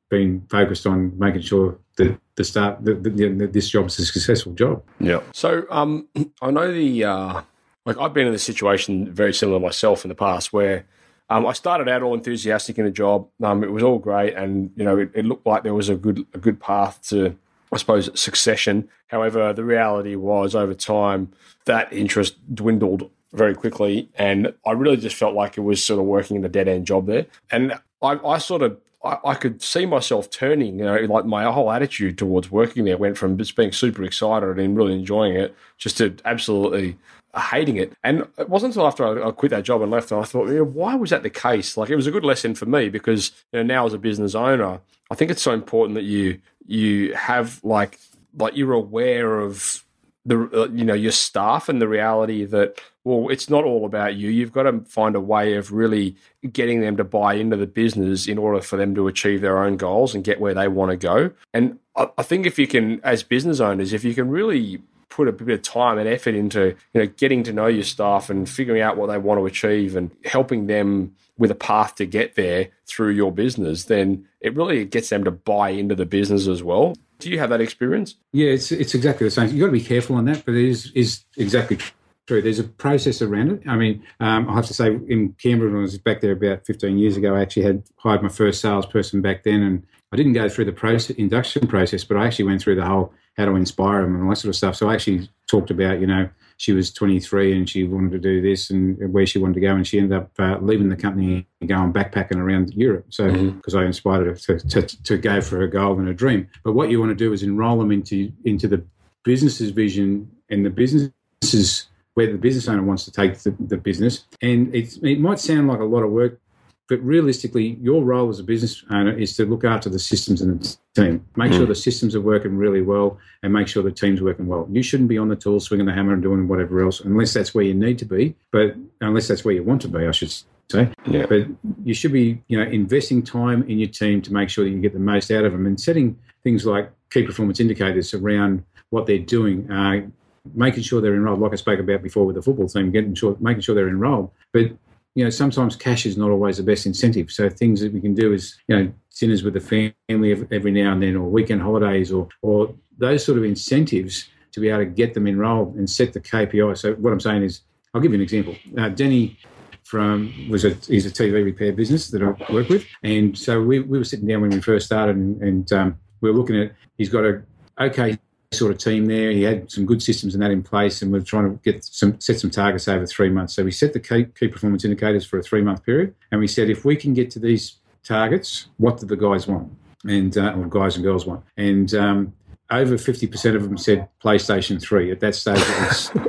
been 0.09 0.45
focused 0.49 0.85
on 0.85 1.17
making 1.17 1.41
sure 1.41 1.79
that 1.97 2.19
the 2.35 2.43
start 2.43 2.83
that, 2.85 3.03
that, 3.03 3.37
that 3.39 3.53
this 3.53 3.69
job 3.69 3.87
is 3.87 3.99
a 3.99 4.05
successful 4.05 4.53
job. 4.53 4.83
Yeah. 4.99 5.21
So 5.33 5.65
um, 5.69 6.07
I 6.41 6.51
know 6.51 6.71
the 6.71 7.03
uh, 7.05 7.41
like 7.85 7.97
I've 7.97 8.13
been 8.13 8.27
in 8.27 8.33
a 8.33 8.39
situation 8.39 9.11
very 9.11 9.33
similar 9.33 9.59
myself 9.59 10.05
in 10.05 10.09
the 10.09 10.15
past 10.15 10.53
where 10.53 10.85
um, 11.29 11.45
I 11.45 11.53
started 11.53 11.87
out 11.87 12.01
all 12.01 12.13
enthusiastic 12.13 12.77
in 12.77 12.85
the 12.85 12.91
job. 12.91 13.27
Um, 13.43 13.63
it 13.63 13.71
was 13.71 13.83
all 13.83 13.99
great, 13.99 14.33
and 14.33 14.71
you 14.75 14.83
know 14.83 14.97
it, 14.97 15.11
it 15.13 15.25
looked 15.25 15.45
like 15.45 15.63
there 15.63 15.73
was 15.73 15.89
a 15.89 15.95
good 15.95 16.25
a 16.33 16.37
good 16.37 16.59
path 16.59 17.01
to 17.09 17.37
I 17.71 17.77
suppose 17.77 18.09
succession. 18.19 18.89
However, 19.07 19.53
the 19.53 19.63
reality 19.63 20.15
was 20.15 20.55
over 20.55 20.73
time 20.73 21.31
that 21.65 21.91
interest 21.93 22.35
dwindled 22.55 23.09
very 23.33 23.53
quickly, 23.53 24.09
and 24.15 24.53
I 24.65 24.71
really 24.71 24.97
just 24.97 25.15
felt 25.15 25.35
like 25.35 25.57
it 25.57 25.61
was 25.61 25.83
sort 25.83 25.99
of 25.99 26.05
working 26.05 26.37
in 26.37 26.45
a 26.45 26.49
dead 26.49 26.67
end 26.67 26.87
job 26.87 27.05
there. 27.05 27.27
And 27.51 27.73
I, 28.01 28.13
I 28.25 28.37
sort 28.39 28.63
of 28.63 28.79
I, 29.03 29.17
I 29.23 29.33
could 29.35 29.61
see 29.61 29.85
myself 29.85 30.29
turning, 30.31 30.79
you 30.79 30.85
know, 30.85 30.95
like 30.95 31.25
my 31.25 31.43
whole 31.51 31.71
attitude 31.71 32.17
towards 32.17 32.49
working 32.51 32.85
there 32.85 32.97
went 32.97 33.17
from 33.17 33.37
just 33.37 33.55
being 33.55 33.71
super 33.71 34.03
excited 34.03 34.57
and 34.57 34.75
really 34.75 34.93
enjoying 34.93 35.35
it 35.35 35.55
just 35.77 35.97
to 35.97 36.15
absolutely 36.25 36.97
hating 37.35 37.77
it. 37.77 37.93
And 38.03 38.27
it 38.37 38.49
wasn't 38.49 38.73
until 38.73 38.87
after 38.87 39.25
I, 39.25 39.31
quit 39.31 39.51
that 39.51 39.63
job 39.63 39.81
and 39.81 39.91
left, 39.91 40.11
and 40.11 40.21
I 40.21 40.23
thought, 40.23 40.49
yeah, 40.49 40.61
why 40.61 40.95
was 40.95 41.09
that 41.11 41.23
the 41.23 41.29
case? 41.29 41.77
Like, 41.77 41.89
it 41.89 41.95
was 41.95 42.07
a 42.07 42.11
good 42.11 42.25
lesson 42.25 42.55
for 42.55 42.65
me 42.65 42.89
because 42.89 43.31
you 43.51 43.59
know, 43.59 43.63
now 43.63 43.85
as 43.85 43.93
a 43.93 43.99
business 43.99 44.35
owner, 44.35 44.79
I 45.11 45.15
think 45.15 45.31
it's 45.31 45.41
so 45.41 45.53
important 45.53 45.95
that 45.95 46.03
you 46.03 46.39
you 46.65 47.13
have 47.15 47.63
like 47.63 47.99
like 48.37 48.55
you're 48.55 48.73
aware 48.73 49.39
of 49.39 49.83
the 50.25 50.49
uh, 50.53 50.67
you 50.71 50.85
know 50.85 50.93
your 50.93 51.11
staff 51.11 51.69
and 51.69 51.81
the 51.81 51.87
reality 51.87 52.45
that 52.45 52.79
well 53.03 53.29
it's 53.29 53.49
not 53.49 53.63
all 53.63 53.85
about 53.85 54.15
you 54.15 54.29
you've 54.29 54.51
got 54.51 54.63
to 54.63 54.81
find 54.81 55.15
a 55.15 55.19
way 55.19 55.55
of 55.55 55.71
really 55.71 56.15
getting 56.51 56.81
them 56.81 56.97
to 56.97 57.03
buy 57.03 57.33
into 57.33 57.55
the 57.55 57.65
business 57.65 58.27
in 58.27 58.37
order 58.37 58.61
for 58.61 58.77
them 58.77 58.93
to 58.93 59.07
achieve 59.07 59.41
their 59.41 59.63
own 59.63 59.77
goals 59.77 60.13
and 60.13 60.23
get 60.23 60.39
where 60.39 60.53
they 60.53 60.67
want 60.67 60.91
to 60.91 60.97
go 60.97 61.31
and 61.53 61.79
I 61.95 62.23
think 62.23 62.45
if 62.45 62.59
you 62.59 62.67
can 62.67 63.01
as 63.03 63.23
business 63.23 63.59
owners 63.59 63.93
if 63.93 64.03
you 64.03 64.13
can 64.13 64.29
really 64.29 64.81
put 65.09 65.27
a 65.27 65.31
bit 65.31 65.49
of 65.49 65.61
time 65.61 65.97
and 65.97 66.07
effort 66.07 66.35
into 66.35 66.75
you 66.93 67.01
know 67.01 67.07
getting 67.17 67.43
to 67.43 67.53
know 67.53 67.67
your 67.67 67.83
staff 67.83 68.29
and 68.29 68.49
figuring 68.49 68.81
out 68.81 68.97
what 68.97 69.07
they 69.07 69.17
want 69.17 69.39
to 69.39 69.45
achieve 69.45 69.95
and 69.95 70.11
helping 70.25 70.67
them 70.67 71.15
with 71.37 71.51
a 71.51 71.55
path 71.55 71.95
to 71.95 72.05
get 72.05 72.35
there 72.35 72.69
through 72.85 73.11
your 73.11 73.31
business 73.31 73.85
then 73.85 74.25
it 74.41 74.55
really 74.55 74.85
gets 74.85 75.09
them 75.09 75.23
to 75.23 75.31
buy 75.31 75.69
into 75.69 75.95
the 75.95 76.05
business 76.05 76.47
as 76.47 76.61
well 76.61 76.95
do 77.19 77.29
you 77.29 77.37
have 77.37 77.49
that 77.49 77.61
experience 77.61 78.15
Yeah, 78.31 78.49
it's 78.51 78.71
it's 78.71 78.95
exactly 78.95 79.27
the 79.27 79.31
same. 79.31 79.49
You've 79.49 79.59
got 79.59 79.65
to 79.67 79.71
be 79.71 79.81
careful 79.81 80.15
on 80.15 80.25
that, 80.25 80.45
but 80.45 80.55
it 80.55 80.67
is 80.67 80.91
is 80.95 81.25
exactly 81.37 81.77
true. 82.25 82.41
There's 82.41 82.59
a 82.59 82.63
process 82.63 83.21
around 83.21 83.51
it. 83.51 83.67
I 83.67 83.75
mean, 83.75 84.03
um, 84.19 84.49
I 84.49 84.55
have 84.55 84.67
to 84.67 84.73
say, 84.73 84.87
in 84.87 85.35
Canberra, 85.41 85.69
when 85.71 85.79
I 85.79 85.81
was 85.81 85.97
back 85.97 86.21
there 86.21 86.31
about 86.31 86.65
15 86.65 86.97
years 86.97 87.17
ago, 87.17 87.35
I 87.35 87.41
actually 87.41 87.63
had 87.63 87.83
hired 87.97 88.23
my 88.23 88.29
first 88.29 88.61
salesperson 88.61 89.21
back 89.21 89.43
then, 89.43 89.61
and 89.61 89.85
I 90.11 90.15
didn't 90.15 90.33
go 90.33 90.47
through 90.47 90.65
the 90.65 90.71
process, 90.71 91.15
induction 91.17 91.67
process, 91.67 92.03
but 92.03 92.17
I 92.17 92.25
actually 92.25 92.45
went 92.45 92.61
through 92.61 92.75
the 92.75 92.85
whole 92.85 93.13
how 93.39 93.45
to 93.45 93.55
inspire 93.55 94.01
them 94.03 94.15
and 94.15 94.23
all 94.23 94.29
that 94.29 94.35
sort 94.35 94.49
of 94.49 94.55
stuff. 94.55 94.75
So 94.75 94.89
I 94.89 94.93
actually 94.93 95.29
talked 95.47 95.71
about, 95.71 96.01
you 96.01 96.07
know, 96.07 96.29
she 96.57 96.73
was 96.73 96.91
23 96.91 97.57
and 97.57 97.69
she 97.69 97.85
wanted 97.85 98.11
to 98.11 98.19
do 98.19 98.41
this 98.41 98.69
and 98.69 98.97
where 99.13 99.25
she 99.25 99.39
wanted 99.39 99.53
to 99.53 99.61
go, 99.61 99.73
and 99.73 99.87
she 99.87 99.97
ended 99.97 100.17
up 100.17 100.31
uh, 100.37 100.57
leaving 100.59 100.89
the 100.89 100.97
company 100.97 101.47
and 101.61 101.69
going 101.69 101.93
backpacking 101.93 102.35
around 102.35 102.73
Europe. 102.73 103.05
So 103.09 103.31
because 103.51 103.75
I 103.75 103.85
inspired 103.85 104.27
her 104.27 104.35
to, 104.35 104.59
to, 104.67 104.81
to 104.81 105.17
go 105.17 105.39
for 105.39 105.57
her 105.57 105.67
goal 105.67 105.97
and 105.97 106.07
her 106.07 106.13
dream. 106.13 106.49
But 106.65 106.73
what 106.73 106.89
you 106.89 106.99
want 106.99 107.11
to 107.11 107.15
do 107.15 107.31
is 107.31 107.43
enroll 107.43 107.79
them 107.79 107.93
into 107.93 108.31
into 108.43 108.67
the 108.67 108.83
business's 109.23 109.71
vision 109.71 110.29
and 110.49 110.65
the 110.65 110.69
business's 110.69 111.87
where 112.15 112.29
the 112.29 112.37
business 112.37 112.67
owner 112.67 112.83
wants 112.83 113.05
to 113.05 113.11
take 113.11 113.39
the, 113.39 113.55
the 113.57 113.77
business. 113.77 114.25
And 114.41 114.75
it 114.75 115.21
might 115.21 115.39
sound 115.39 115.69
like 115.69 115.79
a 115.79 115.85
lot 115.85 116.03
of 116.03 116.11
work, 116.11 116.41
but 116.89 116.99
realistically, 117.03 117.77
your 117.81 118.03
role 118.03 118.29
as 118.29 118.39
a 118.39 118.43
business 118.43 118.83
owner 118.89 119.11
is 119.11 119.35
to 119.37 119.45
look 119.45 119.63
after 119.63 119.89
the 119.89 119.99
systems 119.99 120.41
and 120.41 120.59
the 120.59 120.77
team. 120.95 121.25
Make 121.35 121.53
sure 121.53 121.67
the 121.67 121.75
systems 121.75 122.15
are 122.15 122.21
working 122.21 122.57
really 122.57 122.81
well 122.81 123.19
and 123.43 123.53
make 123.53 123.67
sure 123.67 123.83
the 123.83 123.91
team's 123.91 124.21
working 124.21 124.47
well. 124.47 124.67
You 124.71 124.81
shouldn't 124.81 125.07
be 125.07 125.19
on 125.19 125.29
the 125.29 125.35
tool 125.35 125.59
swinging 125.59 125.85
the 125.85 125.93
hammer 125.93 126.13
and 126.13 126.23
doing 126.23 126.47
whatever 126.47 126.83
else, 126.83 126.99
unless 127.01 127.31
that's 127.31 127.53
where 127.53 127.63
you 127.63 127.75
need 127.75 127.99
to 127.99 128.05
be, 128.05 128.35
but 128.51 128.75
unless 129.01 129.27
that's 129.27 129.45
where 129.45 129.53
you 129.53 129.63
want 129.63 129.83
to 129.83 129.87
be, 129.87 130.07
I 130.07 130.11
should 130.11 130.33
say. 130.71 130.89
Yeah. 131.05 131.27
But 131.27 131.47
you 131.83 131.93
should 131.93 132.11
be, 132.11 132.41
you 132.47 132.57
know, 132.57 132.69
investing 132.69 133.21
time 133.21 133.61
in 133.69 133.77
your 133.77 133.89
team 133.89 134.23
to 134.23 134.33
make 134.33 134.49
sure 134.49 134.63
that 134.63 134.71
you 134.71 134.79
get 134.79 134.93
the 134.93 134.99
most 134.99 135.29
out 135.29 135.45
of 135.45 135.51
them 135.51 135.67
and 135.67 135.79
setting 135.79 136.17
things 136.43 136.65
like 136.65 136.91
key 137.11 137.21
performance 137.21 137.59
indicators 137.59 138.15
around 138.15 138.63
what 138.89 139.05
they're 139.05 139.19
doing. 139.19 139.69
Uh, 139.71 140.07
making 140.55 140.81
sure 140.81 141.01
they're 141.01 141.13
enrolled, 141.13 141.39
like 141.39 141.53
I 141.53 141.57
spoke 141.57 141.79
about 141.79 142.01
before 142.01 142.25
with 142.25 142.35
the 142.35 142.41
football 142.41 142.67
team, 142.67 142.89
getting 142.91 143.13
sure, 143.13 143.37
making 143.39 143.61
sure 143.61 143.75
they're 143.75 143.89
enrolled. 143.89 144.31
But 144.51 144.71
you 145.15 145.23
know, 145.23 145.29
sometimes 145.29 145.75
cash 145.75 146.05
is 146.05 146.17
not 146.17 146.31
always 146.31 146.57
the 146.57 146.63
best 146.63 146.85
incentive. 146.85 147.31
So 147.31 147.49
things 147.49 147.81
that 147.81 147.93
we 147.93 148.01
can 148.01 148.13
do 148.13 148.33
is, 148.33 148.57
you 148.67 148.77
know, 148.77 148.93
dinners 149.19 149.43
with 149.43 149.53
the 149.53 149.59
family 150.07 150.47
every 150.51 150.71
now 150.71 150.93
and 150.93 151.03
then, 151.03 151.15
or 151.15 151.29
weekend 151.29 151.61
holidays, 151.61 152.11
or 152.11 152.27
or 152.41 152.73
those 152.97 153.25
sort 153.25 153.37
of 153.37 153.43
incentives 153.43 154.29
to 154.51 154.59
be 154.59 154.69
able 154.69 154.79
to 154.79 154.85
get 154.85 155.13
them 155.13 155.27
enrolled 155.27 155.75
and 155.75 155.89
set 155.89 156.13
the 156.13 156.19
KPI. 156.19 156.77
So 156.77 156.93
what 156.95 157.13
I'm 157.13 157.19
saying 157.19 157.43
is, 157.43 157.61
I'll 157.93 158.01
give 158.01 158.11
you 158.11 158.17
an 158.17 158.23
example. 158.23 158.55
Uh, 158.77 158.89
Denny 158.89 159.37
from 159.83 160.47
was 160.49 160.65
a 160.65 160.71
he's 160.87 161.05
a 161.05 161.11
TV 161.11 161.43
repair 161.43 161.73
business 161.73 162.09
that 162.11 162.21
I 162.21 162.53
work 162.53 162.69
with, 162.69 162.85
and 163.03 163.37
so 163.37 163.61
we, 163.61 163.79
we 163.79 163.97
were 163.97 164.03
sitting 164.03 164.27
down 164.27 164.41
when 164.41 164.51
we 164.51 164.61
first 164.61 164.85
started, 164.85 165.15
and, 165.15 165.41
and 165.41 165.73
um, 165.73 165.99
we 166.21 166.31
were 166.31 166.37
looking 166.37 166.61
at 166.61 166.73
he's 166.97 167.09
got 167.09 167.25
a 167.25 167.41
okay 167.79 168.17
sort 168.51 168.71
of 168.71 168.77
team 168.79 169.05
there. 169.05 169.31
He 169.31 169.43
had 169.43 169.71
some 169.71 169.85
good 169.85 170.01
systems 170.01 170.33
and 170.33 170.41
that 170.41 170.51
in 170.51 170.63
place, 170.63 171.01
and 171.01 171.11
we're 171.11 171.21
trying 171.21 171.51
to 171.51 171.59
get 171.63 171.83
some 171.83 172.19
set 172.19 172.39
some 172.39 172.49
targets 172.49 172.87
over 172.87 173.05
three 173.05 173.29
months. 173.29 173.53
So 173.53 173.63
we 173.63 173.71
set 173.71 173.93
the 173.93 173.99
key, 173.99 174.25
key 174.25 174.47
performance 174.47 174.83
indicators 174.83 175.25
for 175.25 175.37
a 175.37 175.43
three 175.43 175.61
month 175.61 175.85
period, 175.85 176.15
and 176.31 176.39
we 176.39 176.47
said 176.47 176.69
if 176.69 176.83
we 176.83 176.95
can 176.95 177.13
get 177.13 177.29
to 177.31 177.39
these 177.39 177.77
targets, 178.03 178.67
what 178.77 178.99
do 178.99 179.05
the 179.05 179.15
guys 179.15 179.47
want, 179.47 179.71
and 180.03 180.37
uh, 180.37 180.53
or 180.53 180.65
guys 180.67 180.95
and 180.95 181.03
girls 181.03 181.25
want, 181.25 181.43
and 181.57 181.93
um, 181.93 182.33
over 182.71 182.97
fifty 182.97 183.27
percent 183.27 183.55
of 183.55 183.63
them 183.63 183.77
said 183.77 184.07
PlayStation 184.23 184.81
Three. 184.81 185.11
At 185.11 185.19
that 185.19 185.35
stage, 185.35 185.59
it 185.59 185.79
was. 185.87 186.11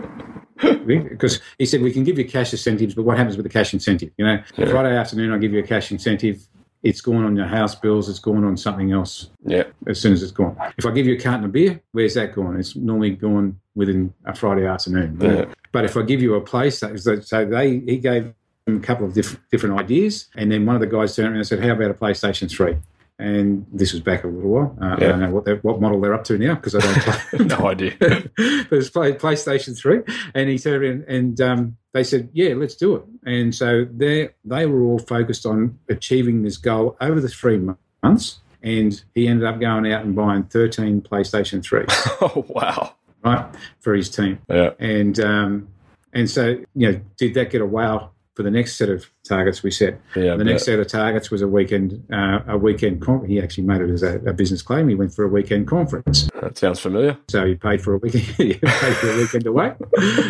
Because 0.86 1.40
he 1.58 1.66
said 1.66 1.82
we 1.82 1.92
can 1.92 2.04
give 2.04 2.18
you 2.18 2.24
cash 2.24 2.52
incentives, 2.52 2.94
but 2.94 3.04
what 3.04 3.16
happens 3.16 3.36
with 3.36 3.44
the 3.44 3.50
cash 3.50 3.72
incentive? 3.72 4.10
You 4.18 4.26
know, 4.26 4.42
Yeah. 4.56 4.70
Friday 4.70 4.96
afternoon 4.96 5.32
I 5.32 5.38
give 5.38 5.52
you 5.52 5.60
a 5.60 5.66
cash 5.66 5.92
incentive. 5.92 6.42
It's 6.82 7.00
gone 7.02 7.24
on 7.24 7.36
your 7.36 7.46
house 7.46 7.74
bills. 7.74 8.08
It's 8.08 8.18
gone 8.18 8.42
on 8.44 8.56
something 8.56 8.90
else 8.92 9.30
Yeah. 9.44 9.64
as 9.86 10.00
soon 10.00 10.12
as 10.14 10.22
it's 10.22 10.32
gone. 10.32 10.56
If 10.78 10.86
I 10.86 10.90
give 10.92 11.06
you 11.06 11.14
a 11.14 11.20
carton 11.20 11.44
of 11.44 11.52
beer, 11.52 11.80
where's 11.92 12.14
that 12.14 12.34
gone? 12.34 12.58
It's 12.58 12.74
normally 12.74 13.10
gone 13.10 13.60
within 13.74 14.14
a 14.24 14.34
Friday 14.34 14.66
afternoon. 14.66 15.18
Yeah. 15.20 15.44
But 15.72 15.84
if 15.84 15.96
I 15.96 16.02
give 16.02 16.22
you 16.22 16.34
a 16.36 16.40
place, 16.40 16.78
so 16.78 17.44
they 17.44 17.78
he 17.80 17.98
gave 17.98 18.32
them 18.66 18.76
a 18.78 18.80
couple 18.80 19.06
of 19.06 19.12
diff- 19.14 19.38
different 19.50 19.78
ideas, 19.78 20.28
and 20.36 20.50
then 20.50 20.64
one 20.66 20.74
of 20.74 20.80
the 20.80 20.86
guys 20.86 21.14
turned 21.14 21.28
around 21.28 21.36
and 21.36 21.46
said, 21.46 21.60
"How 21.62 21.72
about 21.72 21.90
a 21.90 21.94
PlayStation 21.94 22.50
3? 22.50 22.76
And 23.18 23.66
this 23.70 23.92
was 23.92 24.00
back 24.00 24.24
a 24.24 24.28
little 24.28 24.50
while. 24.50 24.78
Uh, 24.80 24.94
I 24.94 24.96
don't 24.96 25.20
know 25.20 25.28
what, 25.30 25.62
what 25.62 25.78
model 25.82 26.00
they're 26.00 26.14
up 26.14 26.24
to 26.24 26.38
now 26.38 26.54
because 26.54 26.74
I 26.74 26.78
don't 26.80 26.94
play. 27.02 27.44
No 27.58 27.68
idea. 27.68 27.94
but 28.00 28.72
it's 28.78 28.88
play, 28.88 29.12
PlayStation 29.12 29.76
3. 29.78 30.00
And 30.34 30.48
he 30.48 30.58
turned 30.58 30.82
around 30.82 31.04
and 31.06 31.38
um, 31.42 31.76
they 31.92 32.04
said, 32.04 32.28
yeah, 32.32 32.54
let's 32.54 32.74
do 32.74 32.96
it. 32.96 33.04
And 33.24 33.54
so 33.54 33.86
they 33.90 34.30
they 34.44 34.66
were 34.66 34.82
all 34.82 34.98
focused 34.98 35.46
on 35.46 35.78
achieving 35.88 36.42
this 36.42 36.56
goal 36.56 36.96
over 37.00 37.20
the 37.20 37.28
three 37.28 37.60
months. 38.02 38.40
And 38.62 39.02
he 39.14 39.26
ended 39.26 39.46
up 39.46 39.58
going 39.58 39.90
out 39.90 40.04
and 40.04 40.14
buying 40.14 40.42
13 40.44 41.00
PlayStation 41.00 41.62
3s, 41.62 41.88
oh 42.20 42.44
wow. 42.48 42.94
right, 43.24 43.46
for 43.80 43.94
his 43.94 44.10
team. 44.10 44.38
Yeah. 44.50 44.70
And 44.78 45.18
um, 45.18 45.68
and 46.12 46.28
so, 46.28 46.62
you 46.74 46.92
know, 46.92 47.00
did 47.16 47.34
that 47.34 47.50
get 47.50 47.62
a 47.62 47.66
wow 47.66 48.10
for 48.40 48.44
the 48.44 48.50
next 48.50 48.76
set 48.76 48.88
of 48.88 49.10
targets 49.22 49.62
we 49.62 49.70
set? 49.70 50.00
Yeah. 50.16 50.34
the 50.34 50.44
next 50.44 50.64
set 50.64 50.78
of 50.78 50.88
targets 50.88 51.30
was 51.30 51.42
a 51.42 51.46
weekend, 51.46 52.02
uh, 52.10 52.40
a 52.48 52.56
weekend. 52.56 53.02
Con- 53.02 53.26
he 53.26 53.38
actually 53.38 53.64
made 53.64 53.82
it 53.82 53.90
as 53.90 54.02
a, 54.02 54.18
a 54.20 54.32
business 54.32 54.62
claim. 54.62 54.88
He 54.88 54.94
went 54.94 55.12
for 55.12 55.26
a 55.26 55.28
weekend 55.28 55.68
conference. 55.68 56.30
that 56.40 56.56
sounds 56.56 56.80
familiar. 56.80 57.18
So 57.28 57.44
he 57.44 57.54
paid 57.54 57.82
for 57.82 57.92
a 57.92 57.98
weekend, 57.98 58.22
he 58.38 58.54
paid 58.54 58.96
for 58.96 59.10
a 59.10 59.16
weekend 59.18 59.46
away, 59.46 59.74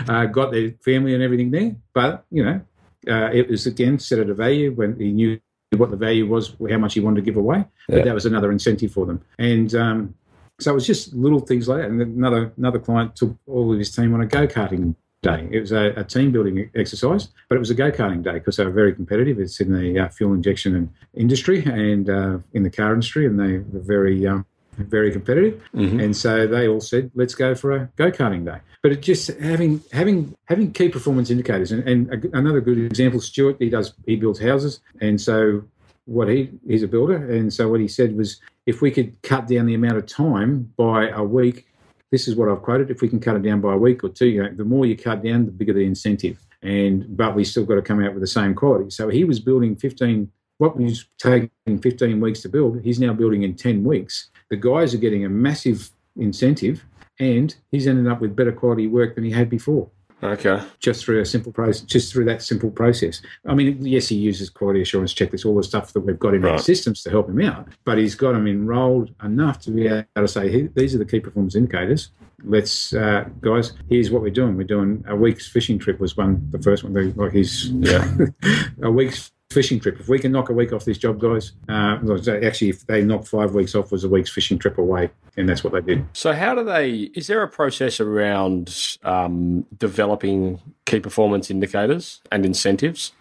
uh, 0.09 0.27
got 0.27 0.51
their 0.51 0.73
family 0.85 1.15
and 1.15 1.23
everything 1.23 1.53
there. 1.53 1.77
But 1.93 2.25
you 2.33 2.45
know, 2.45 2.61
uh, 3.07 3.31
it 3.33 3.49
was 3.49 3.67
again 3.67 4.01
set 4.01 4.19
at 4.19 4.29
a 4.29 4.35
value 4.35 4.73
when 4.73 4.99
he 4.99 5.13
knew 5.13 5.41
what 5.77 5.93
the 5.93 5.97
value 5.97 6.27
was, 6.27 6.57
how 6.69 6.79
much 6.79 6.95
he 6.95 7.01
wanted 7.01 7.21
to 7.21 7.23
give 7.23 7.37
away. 7.37 7.59
Yeah. 7.89 7.99
But 7.99 8.05
that 8.07 8.15
was 8.15 8.27
another 8.27 8.51
incentive 8.51 8.91
for 8.91 9.07
them. 9.07 9.23
And 9.39 9.73
um, 9.77 10.15
so 10.59 10.73
it 10.73 10.75
was 10.75 10.85
just 10.85 11.15
little 11.15 11.39
things 11.39 11.69
like 11.69 11.83
that. 11.83 11.91
And 11.91 12.03
another 12.03 12.53
another 12.57 12.81
client 12.81 13.15
took 13.15 13.37
all 13.47 13.73
of 13.73 13.79
his 13.79 13.95
team 13.95 14.13
on 14.15 14.21
a 14.21 14.27
go 14.27 14.49
karting 14.49 14.97
day. 15.23 15.49
It 15.51 15.61
was 15.61 15.73
a, 15.73 15.93
a 15.97 16.05
team 16.05 16.33
building 16.33 16.71
exercise, 16.75 17.29
but 17.49 17.57
it 17.57 17.59
was 17.59 17.71
a 17.71 17.75
go 17.75 17.91
karting 17.91 18.23
day 18.23 18.35
because 18.35 18.57
they 18.57 18.65
were 18.65 18.71
very 18.71 18.95
competitive. 18.95 19.39
It's 19.39 19.61
in 19.61 19.73
the 19.73 20.01
uh, 20.01 20.09
fuel 20.09 20.33
injection 20.33 20.75
and 20.75 20.91
industry 21.15 21.63
and 21.65 22.09
uh, 22.09 22.39
in 22.53 22.63
the 22.63 22.71
car 22.71 22.93
industry, 22.93 23.27
and 23.27 23.39
they 23.39 23.59
were 23.59 23.85
very 23.85 24.27
um, 24.27 24.47
very 24.79 25.13
competitive. 25.13 25.61
Mhm. 25.75 26.03
And 26.03 26.17
so 26.17 26.47
they 26.47 26.67
all 26.69 26.81
said, 26.81 27.11
"Let's 27.15 27.35
go 27.35 27.55
for 27.55 27.73
a 27.73 27.91
go 27.97 28.11
karting 28.11 28.45
day." 28.45 28.59
But 28.83 28.93
it 28.93 29.03
just 29.03 29.29
having 29.39 29.83
having 29.93 30.35
having 30.47 30.73
key 30.73 30.89
performance 30.89 31.31
indicators, 31.31 31.71
and, 31.73 31.87
and 31.87 32.13
a, 32.13 32.39
another 32.39 32.61
good 32.61 32.79
example, 32.79 33.21
Stuart, 33.21 33.57
he 33.59 33.69
does 33.69 33.93
he 34.07 34.17
builds 34.17 34.41
houses, 34.41 34.81
and 35.01 35.21
so 35.21 35.65
what 36.07 36.29
he 36.29 36.51
he's 36.67 36.83
a 36.83 36.89
builder, 36.89 37.17
and 37.31 37.53
so 37.53 37.69
what 37.69 37.81
he 37.81 37.89
said 37.89 38.17
was, 38.17 38.41
if 38.65 38.81
we 38.81 38.91
could 38.91 39.21
cut 39.23 39.47
down 39.47 39.67
the 39.67 39.75
amount 39.75 39.99
of 39.99 40.07
time 40.07 40.73
by 40.79 41.09
a 41.09 41.23
week, 41.23 41.67
this 42.11 42.29
is 42.29 42.37
what 42.37 42.49
I've 42.49 42.63
quoted. 42.63 42.91
If 42.91 43.03
we 43.03 43.09
can 43.09 43.21
cut 43.21 43.37
it 43.37 43.43
down 43.43 43.61
by 43.61 43.75
a 43.75 43.79
week 43.79 44.03
or 44.05 44.09
two, 44.09 44.27
you 44.27 44.43
know, 44.43 44.51
the 44.53 44.65
more 44.65 44.87
you 44.87 44.97
cut 44.97 45.23
down, 45.23 45.47
the 45.47 45.53
bigger 45.53 45.73
the 45.73 45.85
incentive. 45.85 46.39
And 46.63 47.17
but 47.17 47.35
we 47.35 47.45
still 47.45 47.65
got 47.65 47.77
to 47.77 47.83
come 47.83 48.03
out 48.03 48.13
with 48.13 48.21
the 48.21 48.27
same 48.27 48.55
quality. 48.55 48.91
So 48.91 49.09
he 49.09 49.25
was 49.25 49.41
building 49.41 49.77
fifteen. 49.77 50.31
What 50.59 50.77
was 50.77 51.07
taking 51.17 51.51
15 51.67 52.21
weeks 52.21 52.43
to 52.43 52.51
build, 52.51 52.83
he's 52.83 53.01
now 53.01 53.15
building 53.15 53.45
in 53.45 53.55
10 53.55 53.83
weeks. 53.83 54.29
The 54.51 54.57
guys 54.57 54.93
are 54.93 54.99
getting 54.99 55.25
a 55.25 55.29
massive 55.31 55.91
incentive 56.17 56.85
and 57.19 57.57
he's 57.71 57.87
ended 57.87 58.13
up 58.13 58.21
with 58.21 58.37
better 58.37 58.53
quality 58.53 58.87
work 58.87 59.15
than 59.15 59.25
he 59.25 59.31
had 59.31 59.49
before 59.49 59.91
Okay. 60.23 60.63
just 60.81 61.05
through 61.05 61.21
a 61.21 61.25
simple 61.25 61.53
process, 61.53 61.83
just 61.83 62.13
through 62.13 62.25
that 62.27 62.43
simple 62.43 62.71
process. 62.71 63.23
I 63.47 63.55
mean, 63.55 63.85
yes, 63.85 64.09
he 64.09 64.17
uses 64.17 64.51
quality 64.51 64.83
assurance 64.83 65.15
checklists, 65.15 65.47
all 65.47 65.57
the 65.57 65.63
stuff 65.63 65.93
that 65.93 66.01
we've 66.01 66.19
got 66.19 66.35
in 66.35 66.45
our 66.45 66.59
systems 66.59 67.03
to 67.05 67.11
help 67.11 67.29
him 67.29 67.41
out, 67.41 67.69
but 67.85 67.99
he's 67.99 68.15
got 68.15 68.33
them 68.33 68.47
enrolled 68.47 69.15
enough 69.23 69.61
to 69.61 69.71
be 69.71 69.87
able 69.87 70.05
to 70.17 70.29
say, 70.29 70.51
"Hey, 70.51 70.69
these 70.75 70.95
are 70.95 70.99
the 70.99 71.05
key 71.07 71.21
performance 71.21 71.55
indicators. 71.57 72.11
Let's, 72.43 72.93
uh, 72.95 73.25
guys, 73.41 73.73
here's 73.89 74.11
what 74.11 74.23
we're 74.23 74.31
doing. 74.31 74.57
We're 74.57 74.65
doing 74.65 75.05
a 75.07 75.15
week's 75.17 75.47
fishing 75.47 75.79
trip 75.79 76.01
was 76.01 76.17
one, 76.17 76.49
the 76.51 76.59
first 76.59 76.85
one, 76.85 77.15
like 77.17 77.33
he's 77.33 77.69
Yeah. 77.69 78.17
a 78.83 78.91
week's 78.91 79.31
fishing 79.51 79.81
trip. 79.81 79.99
If 79.99 80.09
we 80.09 80.19
can 80.19 80.33
knock 80.33 80.49
a 80.49 80.53
week 80.53 80.73
off 80.73 80.85
this 80.85 80.99
job, 80.99 81.21
guys, 81.21 81.53
uh, 81.69 81.99
actually, 82.43 82.71
if 82.71 82.87
they 82.87 83.03
knock 83.03 83.27
five 83.27 83.53
weeks 83.53 83.75
off, 83.75 83.91
was 83.91 84.05
a 84.05 84.09
week's 84.09 84.31
fishing 84.31 84.59
trip 84.59 84.79
away, 84.79 85.11
and 85.37 85.49
that's 85.49 85.65
what 85.65 85.73
they 85.73 85.81
did. 85.81 86.07
So, 86.13 86.33
how 86.33 86.55
do 86.55 86.65
they? 86.65 87.11
Is 87.15 87.27
there 87.27 87.43
a 87.43 87.49
process 87.49 88.01
around 88.01 88.97
um, 89.03 89.67
developing 89.77 90.61
key 90.87 91.01
performance 91.01 91.51
indicators 91.51 92.21
and 92.31 92.47
incentives? 92.47 93.13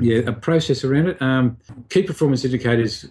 Yeah, 0.00 0.18
a 0.26 0.32
process 0.32 0.84
around 0.84 1.08
it. 1.08 1.22
Um, 1.22 1.56
key 1.88 2.02
performance 2.02 2.44
indicators. 2.44 3.08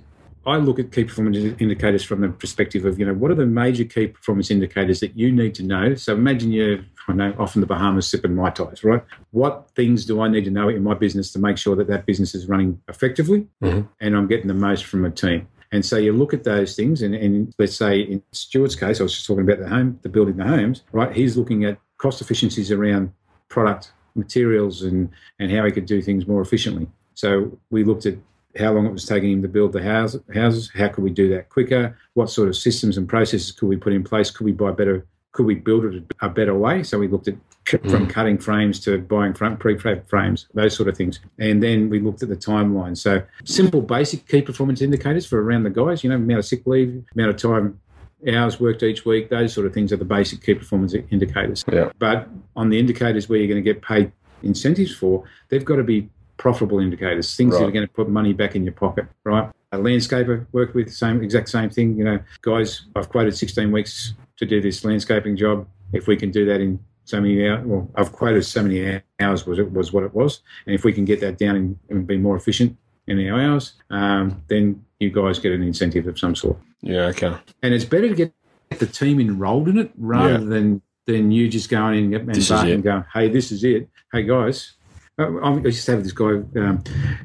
I 0.48 0.56
look 0.56 0.80
at 0.80 0.94
key 0.94 1.04
performance 1.04 1.38
indicators 1.60 2.04
from 2.04 2.22
the 2.22 2.30
perspective 2.30 2.86
of, 2.86 2.98
you 2.98 3.06
know, 3.06 3.14
what 3.14 3.32
are 3.32 3.36
the 3.36 3.46
major 3.46 3.84
key 3.84 4.08
performance 4.08 4.50
indicators 4.50 5.02
that 5.02 5.18
you 5.18 5.30
need 5.30 5.54
to 5.56 5.64
know? 5.64 5.94
So 5.96 6.14
imagine 6.14 6.54
you're, 6.54 6.80
I 7.10 7.14
know, 7.14 7.36
off 7.38 7.56
in 7.56 7.62
the 7.62 7.68
Bahamas 7.68 8.08
sipping 8.08 8.34
Mai 8.34 8.52
Tais, 8.52 8.82
right? 8.82 9.04
What 9.32 9.70
things 9.76 10.06
do 10.06 10.22
I 10.22 10.30
need 10.30 10.46
to 10.46 10.52
know 10.52 10.70
in 10.70 10.84
my 10.84 10.94
business 10.94 11.34
to 11.34 11.40
make 11.40 11.58
sure 11.58 11.76
that 11.76 11.88
that 11.88 12.06
business 12.06 12.34
is 12.34 12.48
running 12.48 12.82
effectively 12.88 13.46
Mhm. 13.62 13.90
and 14.00 14.16
I'm 14.16 14.28
getting 14.28 14.48
the 14.48 14.54
most 14.54 14.86
from 14.86 15.04
a 15.04 15.12
team? 15.12 15.50
And 15.74 15.86
so 15.86 15.98
you 15.98 16.14
look 16.14 16.34
at 16.34 16.46
those 16.46 16.78
things, 16.78 17.02
and, 17.02 17.14
and 17.14 17.54
let's 17.60 17.76
say 17.76 18.00
in 18.00 18.24
Stuart's 18.32 18.76
case, 18.76 19.02
I 19.02 19.04
was 19.04 19.14
just 19.14 19.28
talking 19.28 19.44
about 19.44 19.60
the 19.60 19.68
home, 19.68 20.00
the 20.02 20.08
building 20.08 20.38
the 20.38 20.46
homes, 20.46 20.84
right? 20.94 21.14
He's 21.14 21.36
looking 21.36 21.66
at 21.66 21.78
cost 21.98 22.22
efficiencies 22.22 22.72
around 22.72 23.12
product 23.50 23.92
materials 24.16 24.82
and, 24.84 25.10
and 25.40 25.52
how 25.52 25.66
he 25.66 25.72
could 25.72 25.86
do 25.86 26.02
things 26.02 26.26
more 26.26 26.42
efficiently. 26.42 26.88
So 27.16 27.60
we 27.70 27.84
looked 27.84 28.06
at 28.06 28.16
how 28.58 28.74
long 28.74 28.86
it 28.86 28.92
was 28.92 29.06
taking 29.06 29.32
him 29.32 29.42
to 29.42 29.48
build 29.48 29.74
the 29.74 29.84
house, 29.84 30.16
houses, 30.34 30.72
how 30.76 30.88
could 30.88 31.04
we 31.04 31.10
do 31.10 31.30
that 31.30 31.50
quicker, 31.50 31.98
what 32.14 32.30
sort 32.30 32.48
of 32.48 32.56
systems 32.56 32.98
and 32.98 33.08
processes 33.08 33.52
could 33.52 33.68
we 33.68 33.78
put 33.78 33.94
in 33.94 34.04
place, 34.04 34.32
could 34.32 34.46
we 34.46 34.52
buy 34.52 34.72
better 34.72 35.06
could 35.38 35.46
we 35.46 35.54
build 35.54 35.86
it 35.86 36.04
a 36.22 36.30
better 36.30 36.56
way? 36.56 36.82
So 36.82 36.98
we 36.98 37.08
looked 37.08 37.28
at 37.28 37.36
from 37.68 38.08
mm. 38.08 38.10
cutting 38.10 38.40
frames 38.40 38.80
to 38.80 38.98
buying 38.98 39.36
front 39.36 39.60
prefab 39.60 40.10
frames, 40.10 40.48
those 40.56 40.76
sort 40.76 40.90
of 40.90 40.98
things. 40.98 41.20
And 41.38 41.62
then 41.62 41.90
we 41.90 42.00
looked 42.00 42.24
at 42.24 42.30
the 42.30 42.36
timeline. 42.36 42.98
So 42.98 43.22
simple, 43.44 43.82
basic 43.82 44.28
key 44.28 44.42
performance 44.42 44.82
indicators 44.82 45.28
for 45.28 45.40
around 45.44 45.64
the 45.64 45.70
guys. 45.70 46.04
You 46.04 46.10
know, 46.10 46.16
amount 46.16 46.40
of 46.40 46.46
sick 46.46 46.66
leave, 46.66 47.04
amount 47.14 47.30
of 47.30 47.38
time. 47.38 47.80
Hours 48.28 48.60
worked 48.60 48.82
each 48.82 49.06
week, 49.06 49.30
those 49.30 49.54
sort 49.54 49.68
of 49.68 49.76
things 49.76 49.94
are 49.94 49.98
the 49.98 50.06
basic 50.06 50.42
key 50.42 50.56
performance 50.56 50.96
indicators. 51.12 51.64
Yeah. 51.72 51.92
But 52.00 52.28
on 52.56 52.70
the 52.70 52.80
indicators 52.80 53.30
where 53.30 53.38
you're 53.38 53.48
going 53.48 53.64
to 53.64 53.74
get 53.74 53.84
paid 53.84 54.12
incentives 54.42 54.96
for, 54.96 55.24
they've 55.50 55.64
got 55.64 55.76
to 55.76 55.84
be 55.84 56.10
profitable 56.38 56.80
indicators, 56.80 57.36
things 57.36 57.58
that 57.58 57.66
are 57.66 57.72
going 57.72 57.86
to 57.88 57.92
put 57.94 58.10
money 58.10 58.34
back 58.34 58.56
in 58.56 58.64
your 58.64 58.74
pocket, 58.74 59.06
right? 59.24 59.50
A 59.72 59.78
landscaper 59.78 60.46
worked 60.52 60.76
with 60.76 60.88
the 60.88 60.94
same 60.94 61.22
exact 61.22 61.50
same 61.50 61.70
thing. 61.70 61.98
You 61.98 62.06
know, 62.06 62.20
guys, 62.42 62.84
I've 62.96 63.10
quoted 63.10 63.36
16 63.36 63.72
weeks 63.72 64.14
to 64.38 64.46
do 64.46 64.62
this 64.62 64.86
landscaping 64.86 65.36
job. 65.36 65.68
If 65.94 66.08
we 66.08 66.16
can 66.16 66.32
do 66.32 66.46
that 66.46 66.62
in 66.62 66.80
so 67.04 67.20
many 67.20 67.48
hours, 67.48 67.66
well, 67.66 67.90
I've 67.96 68.12
quoted 68.12 68.44
so 68.46 68.64
many 68.64 69.02
hours 69.20 69.46
was 69.46 69.60
it 69.60 69.72
was 69.72 69.92
what 69.92 70.04
it 70.04 70.14
was, 70.14 70.42
and 70.66 70.76
if 70.76 70.84
we 70.84 70.94
can 70.94 71.06
get 71.06 71.20
that 71.22 71.38
down 71.38 71.56
and, 71.56 71.80
and 71.90 72.08
be 72.08 72.18
more 72.18 72.36
efficient 72.38 72.78
in 73.08 73.28
our 73.30 73.40
hours, 73.42 73.74
um, 73.90 74.42
then 74.48 74.84
you 75.00 75.10
guys 75.10 75.40
get 75.40 75.52
an 75.54 75.62
incentive 75.64 76.08
of 76.08 76.18
some 76.20 76.36
sort 76.36 76.58
Yeah. 76.82 77.06
Okay. 77.08 77.34
and 77.64 77.74
it's 77.74 77.86
better 77.86 78.10
to 78.10 78.16
get 78.16 78.34
the 78.80 78.86
team 78.86 79.20
enrolled 79.20 79.70
in 79.70 79.78
it 79.78 79.92
rather 79.98 80.34
Yeah. 80.34 80.38
than 80.40 80.82
than 81.06 81.32
you 81.32 81.48
just 81.48 81.70
going 81.70 82.14
in 82.14 82.30
and 82.30 82.48
barking 82.50 82.74
and 82.74 82.84
going, 82.84 83.06
"Hey, 83.14 83.30
this 83.30 83.50
is 83.52 83.64
it. 83.64 83.88
Hey, 84.12 84.24
guys." 84.24 84.74
Uh, 85.18 85.36
I 85.38 85.58
used 85.60 85.86
to 85.86 85.92
have 85.92 86.04
this 86.04 86.12
guy. 86.12 86.42
Um, 86.56 86.84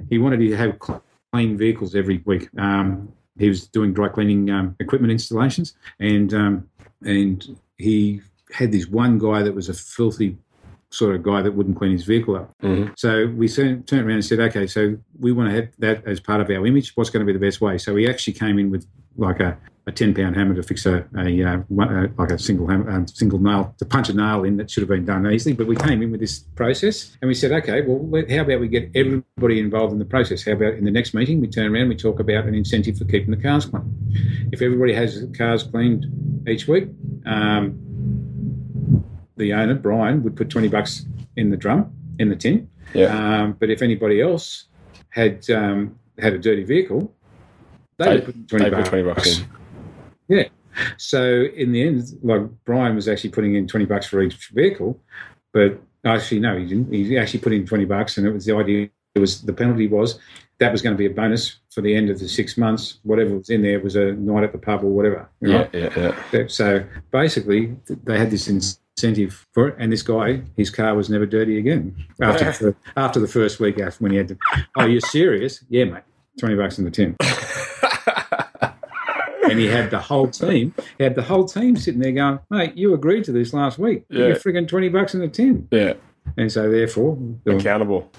he 0.08 0.18
wanted 0.18 0.38
to 0.38 0.56
have 0.56 0.78
clean 0.78 1.56
vehicles 1.56 1.94
every 1.94 2.22
week. 2.24 2.48
Um, 2.58 3.12
he 3.38 3.48
was 3.48 3.66
doing 3.66 3.92
dry 3.92 4.08
cleaning 4.08 4.50
um, 4.50 4.76
equipment 4.80 5.12
installations, 5.12 5.74
and 5.98 6.32
um, 6.32 6.68
and 7.04 7.58
he 7.78 8.20
had 8.52 8.72
this 8.72 8.86
one 8.86 9.18
guy 9.18 9.42
that 9.42 9.54
was 9.54 9.68
a 9.68 9.74
filthy 9.74 10.36
sort 10.90 11.14
of 11.14 11.22
guy 11.22 11.40
that 11.40 11.52
wouldn't 11.52 11.76
clean 11.78 11.92
his 11.92 12.04
vehicle 12.04 12.36
up. 12.36 12.52
Mhm. 12.62 12.92
So 12.98 13.26
we 13.28 13.48
turned, 13.48 13.86
turned 13.88 14.02
around 14.02 14.16
and 14.16 14.24
said, 14.24 14.40
okay, 14.40 14.66
so 14.66 14.98
we 15.18 15.32
want 15.32 15.48
to 15.48 15.56
have 15.56 15.68
that 15.78 16.06
as 16.06 16.20
part 16.20 16.42
of 16.42 16.50
our 16.50 16.66
image. 16.66 16.92
What's 16.94 17.08
going 17.08 17.26
to 17.26 17.32
be 17.32 17.32
the 17.32 17.44
best 17.44 17.62
way? 17.62 17.78
So 17.78 17.94
we 17.94 18.06
actually 18.06 18.34
came 18.34 18.58
in 18.58 18.70
with 18.70 18.86
like 19.16 19.40
a, 19.40 19.56
a 19.86 19.92
ten 19.92 20.14
pound 20.14 20.36
hammer 20.36 20.54
to 20.54 20.62
fix 20.62 20.86
a, 20.86 21.04
a, 21.18 21.42
uh, 21.42 21.56
one, 21.68 21.88
uh, 21.88 22.06
like 22.16 22.30
a 22.30 22.38
single 22.38 22.68
hammer, 22.68 22.88
um, 22.90 23.06
single 23.08 23.40
nail 23.40 23.74
to 23.78 23.84
punch 23.84 24.08
a 24.08 24.14
nail 24.14 24.44
in 24.44 24.56
that 24.58 24.70
should 24.70 24.82
have 24.82 24.88
been 24.88 25.04
done 25.04 25.28
easily. 25.30 25.54
But 25.54 25.66
we 25.66 25.74
came 25.74 26.02
in 26.02 26.10
with 26.12 26.20
this 26.20 26.38
process 26.54 27.16
and 27.20 27.28
we 27.28 27.34
said, 27.34 27.50
okay, 27.52 27.80
well, 27.82 28.24
how 28.30 28.42
about 28.42 28.60
we 28.60 28.68
get 28.68 28.90
everybody 28.94 29.58
involved 29.58 29.92
in 29.92 29.98
the 29.98 30.04
process? 30.04 30.44
How 30.44 30.52
about 30.52 30.74
in 30.74 30.84
the 30.84 30.90
next 30.92 31.14
meeting 31.14 31.40
we 31.40 31.48
turn 31.48 31.74
around 31.74 31.88
we 31.88 31.96
talk 31.96 32.20
about 32.20 32.44
an 32.46 32.54
incentive 32.54 32.96
for 32.96 33.06
keeping 33.06 33.32
the 33.32 33.42
cars 33.42 33.64
clean? 33.66 33.92
If 34.52 34.62
everybody 34.62 34.92
has 34.94 35.26
cars 35.36 35.64
cleaned 35.64 36.06
each 36.48 36.68
week, 36.68 36.88
um, 37.26 37.78
the 39.36 39.52
owner 39.52 39.74
Brian 39.74 40.22
would 40.22 40.36
put 40.36 40.48
twenty 40.48 40.68
bucks 40.68 41.06
in 41.36 41.50
the 41.50 41.56
drum 41.56 41.92
in 42.20 42.28
the 42.28 42.36
tin. 42.36 42.68
Yeah. 42.94 43.06
Um, 43.42 43.56
but 43.58 43.70
if 43.70 43.82
anybody 43.82 44.20
else 44.20 44.66
had 45.08 45.48
um, 45.50 45.98
had 46.18 46.34
a 46.34 46.38
dirty 46.38 46.62
vehicle, 46.62 47.12
they, 47.96 48.04
They- 48.04 48.14
would 48.16 48.24
put 48.26 48.48
twenty 48.48 48.64
They 48.66 48.70
bucks. 48.70 48.82
put 48.82 48.88
twenty 48.90 49.04
bucks 49.14 49.38
in. 49.40 49.46
Yeah. 50.32 50.48
So 50.96 51.44
in 51.54 51.72
the 51.72 51.86
end, 51.86 52.04
like 52.22 52.42
Brian 52.64 52.94
was 52.94 53.08
actually 53.08 53.30
putting 53.30 53.54
in 53.54 53.66
twenty 53.66 53.86
bucks 53.86 54.06
for 54.06 54.22
each 54.22 54.48
vehicle, 54.48 54.98
but 55.52 55.78
actually 56.04 56.40
no, 56.40 56.56
he 56.56 56.66
didn't. 56.66 56.92
He 56.92 57.18
actually 57.18 57.40
put 57.40 57.52
in 57.52 57.66
twenty 57.66 57.84
bucks, 57.84 58.16
and 58.16 58.26
it 58.26 58.32
was 58.32 58.46
the 58.46 58.56
idea. 58.56 58.88
It 59.14 59.18
was 59.18 59.42
the 59.42 59.52
penalty 59.52 59.86
was 59.86 60.18
that 60.62 60.72
was 60.72 60.80
going 60.80 60.94
to 60.94 60.98
be 60.98 61.06
a 61.06 61.10
bonus 61.10 61.56
for 61.70 61.80
the 61.80 61.94
end 61.94 62.08
of 62.08 62.18
the 62.18 62.28
six 62.28 62.56
months. 62.56 62.98
Whatever 63.02 63.36
was 63.36 63.50
in 63.50 63.62
there 63.62 63.80
was 63.80 63.96
a 63.96 64.12
night 64.12 64.44
at 64.44 64.52
the 64.52 64.58
pub 64.58 64.84
or 64.84 64.88
whatever. 64.88 65.28
Yeah. 65.40 65.56
right? 65.56 65.74
Yeah. 65.74 66.22
Yeah. 66.32 66.44
So 66.46 66.84
basically, 67.10 67.76
they 68.04 68.16
had 68.16 68.30
this 68.30 68.48
incentive 68.48 69.46
for 69.52 69.68
it, 69.68 69.76
and 69.78 69.92
this 69.92 70.02
guy, 70.02 70.42
his 70.56 70.70
car 70.70 70.94
was 70.94 71.10
never 71.10 71.26
dirty 71.26 71.58
again 71.58 71.96
after 72.20 72.44
the, 72.66 72.76
after 72.96 73.20
the 73.20 73.28
first 73.28 73.60
week. 73.60 73.78
After 73.80 74.02
when 74.02 74.12
he 74.12 74.18
had 74.18 74.28
to, 74.28 74.38
oh, 74.76 74.86
you're 74.86 75.00
serious? 75.00 75.64
Yeah, 75.68 75.84
mate, 75.84 76.04
twenty 76.38 76.54
bucks 76.54 76.78
in 76.78 76.84
the 76.84 76.90
tin. 76.90 77.16
and 79.52 79.60
he 79.60 79.66
had 79.66 79.90
the 79.90 79.98
whole 80.00 80.28
team. 80.28 80.74
He 80.98 81.04
had 81.04 81.14
the 81.14 81.22
whole 81.22 81.44
team 81.46 81.76
sitting 81.76 82.00
there 82.00 82.12
going, 82.12 82.38
"Mate, 82.50 82.76
you 82.76 82.92
agreed 82.94 83.24
to 83.24 83.32
this 83.32 83.52
last 83.52 83.78
week. 83.78 84.04
Yeah. 84.08 84.26
You're 84.28 84.36
frigging 84.36 84.66
twenty 84.68 84.88
bucks 84.88 85.14
in 85.14 85.20
the 85.20 85.28
tin." 85.28 85.68
Yeah. 85.70 85.94
And 86.36 86.50
so, 86.50 86.70
therefore, 86.70 87.18
Accountable. 87.46 88.10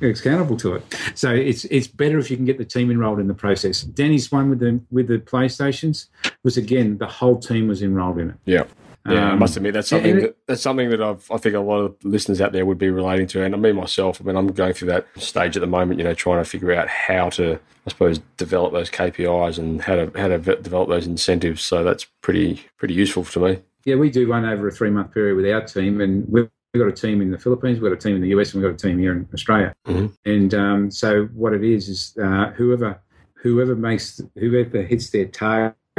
accountable 0.00 0.56
to 0.58 0.74
it. 0.76 0.82
So 1.14 1.32
it's 1.34 1.64
it's 1.66 1.86
better 1.88 2.18
if 2.18 2.30
you 2.30 2.36
can 2.36 2.44
get 2.46 2.56
the 2.58 2.64
team 2.64 2.90
enrolled 2.90 3.18
in 3.20 3.26
the 3.28 3.34
process. 3.34 3.82
Danny's 3.82 4.30
one 4.30 4.48
with 4.50 4.60
the 4.60 4.80
with 4.90 5.08
the 5.08 5.18
PlayStations 5.18 6.06
was 6.44 6.56
again 6.56 6.98
the 6.98 7.06
whole 7.06 7.38
team 7.38 7.68
was 7.68 7.82
enrolled 7.82 8.18
in 8.18 8.30
it. 8.30 8.36
Yeah. 8.44 8.64
Yeah, 9.06 9.28
I 9.28 9.32
Um, 9.32 9.38
must 9.38 9.56
admit 9.56 9.72
that's 9.74 9.88
something 9.88 10.20
that, 10.20 10.36
that's 10.46 10.60
something 10.62 10.90
that 10.90 11.00
I've, 11.00 11.30
I 11.30 11.38
think 11.38 11.54
a 11.54 11.60
lot 11.60 11.78
of 11.80 11.96
listeners 12.04 12.40
out 12.40 12.52
there 12.52 12.66
would 12.66 12.78
be 12.78 12.90
relating 12.90 13.26
to, 13.28 13.42
and 13.42 13.54
I 13.54 13.58
mean 13.58 13.76
myself. 13.76 14.20
I 14.20 14.24
mean, 14.24 14.36
I'm 14.36 14.48
going 14.48 14.74
through 14.74 14.88
that 14.88 15.06
stage 15.16 15.56
at 15.56 15.60
the 15.60 15.66
moment. 15.66 15.98
You 15.98 16.04
know, 16.04 16.14
trying 16.14 16.42
to 16.42 16.48
figure 16.48 16.72
out 16.72 16.88
how 16.88 17.30
to, 17.30 17.54
I 17.86 17.88
suppose, 17.90 18.18
develop 18.36 18.72
those 18.72 18.90
KPIs 18.90 19.58
and 19.58 19.80
how 19.80 19.96
to 19.96 20.12
how 20.16 20.28
to 20.28 20.38
develop 20.38 20.88
those 20.88 21.06
incentives. 21.06 21.62
So 21.62 21.84
that's 21.84 22.04
pretty 22.22 22.66
pretty 22.76 22.94
useful 22.94 23.24
to 23.24 23.40
me. 23.40 23.58
Yeah, 23.84 23.94
we 23.94 24.10
do 24.10 24.28
one 24.28 24.44
over 24.44 24.68
a 24.68 24.72
three 24.72 24.90
month 24.90 25.14
period 25.14 25.36
with 25.36 25.46
our 25.46 25.62
team, 25.62 26.00
and 26.00 26.26
we've 26.28 26.50
we've 26.74 26.82
got 26.82 26.88
a 26.88 26.92
team 26.92 27.22
in 27.22 27.30
the 27.30 27.38
Philippines, 27.38 27.80
we've 27.80 27.90
got 27.90 27.96
a 27.96 28.00
team 28.00 28.16
in 28.16 28.20
the 28.20 28.28
US, 28.38 28.52
and 28.52 28.62
we've 28.62 28.70
got 28.70 28.74
a 28.84 28.88
team 28.88 28.98
here 28.98 29.12
in 29.12 29.26
Australia. 29.32 29.72
Mhm. 29.86 30.12
And 30.26 30.54
um, 30.54 30.90
so 30.90 31.24
what 31.34 31.54
it 31.54 31.64
is 31.64 31.88
is 31.88 32.14
uh, 32.22 32.50
whoever 32.56 33.00
whoever 33.42 33.74
makes 33.74 34.20
whoever 34.38 34.82
hits 34.82 35.08
their 35.10 35.24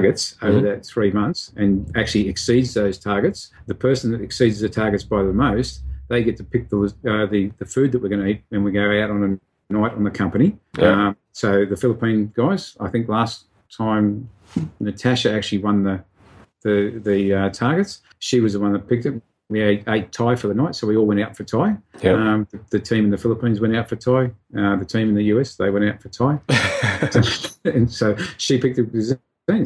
targets 0.02 0.36
over 0.42 0.58
mm-hmm. 0.58 0.66
that 0.66 0.86
three 0.86 1.12
months 1.12 1.52
and 1.58 1.92
actually 1.96 2.28
exceeds 2.28 2.74
those 2.74 2.98
targets, 2.98 3.52
the 3.68 3.76
person 3.76 4.12
that 4.12 4.22
exceeds 4.22 4.60
the 4.60 4.70
targets 4.70 5.04
by 5.04 5.24
the 5.24 5.34
most, 5.34 5.84
they 6.08 6.24
get 6.24 6.38
to 6.38 6.44
pick 6.44 6.70
the 6.70 6.78
uh, 7.08 7.26
the, 7.28 7.52
the, 7.60 7.66
food 7.66 7.92
that 7.92 8.02
we're 8.02 8.10
going 8.10 8.22
to 8.22 8.28
eat 8.28 8.42
when 8.50 8.64
we 8.64 8.72
go 8.72 8.82
out 9.02 9.12
on 9.12 9.24
a 9.24 9.74
night 9.74 9.94
on 9.94 10.04
the 10.04 10.12
company. 10.12 10.58
Yeah. 10.78 11.08
Um, 11.08 11.18
so 11.32 11.66
the 11.66 11.78
Philippine 11.78 12.32
guys, 12.36 12.76
I 12.80 12.90
think 12.90 13.08
last 13.08 13.46
time 13.76 14.30
Natasha 14.80 15.32
actually 15.32 15.60
won 15.60 15.84
the 15.84 16.04
the 16.64 17.00
the 17.04 17.34
uh, 17.34 17.50
targets. 17.50 18.02
She 18.20 18.40
was 18.40 18.54
the 18.54 18.60
one 18.60 18.74
that 18.74 18.88
picked 18.88 19.06
it. 19.06 19.22
We 19.50 19.62
ate, 19.62 19.84
ate 19.88 20.12
Thai 20.12 20.36
for 20.36 20.48
the 20.48 20.54
night, 20.54 20.76
so 20.76 20.86
we 20.86 20.96
all 20.96 21.08
went 21.08 21.20
out 21.22 21.36
for 21.36 21.44
Thai. 21.44 21.76
Yep. 22.04 22.16
Um, 22.16 22.48
the, 22.52 22.60
the, 22.70 22.80
team 22.80 23.06
in 23.06 23.10
the 23.10 23.18
Philippines 23.18 23.60
went 23.60 23.76
out 23.76 23.90
for 23.90 23.96
Thai. 23.96 24.26
Uh, 24.56 24.76
the 24.76 24.86
team 24.86 25.10
in 25.10 25.16
the 25.16 25.24
US 25.36 25.56
they 25.56 25.72
went 25.72 25.86
out 25.86 26.00
for 26.00 26.10
Thai. 26.10 26.40
and 27.66 27.92
so 27.92 28.16
she 28.38 28.60
picked 28.60 28.78
it 28.78 28.92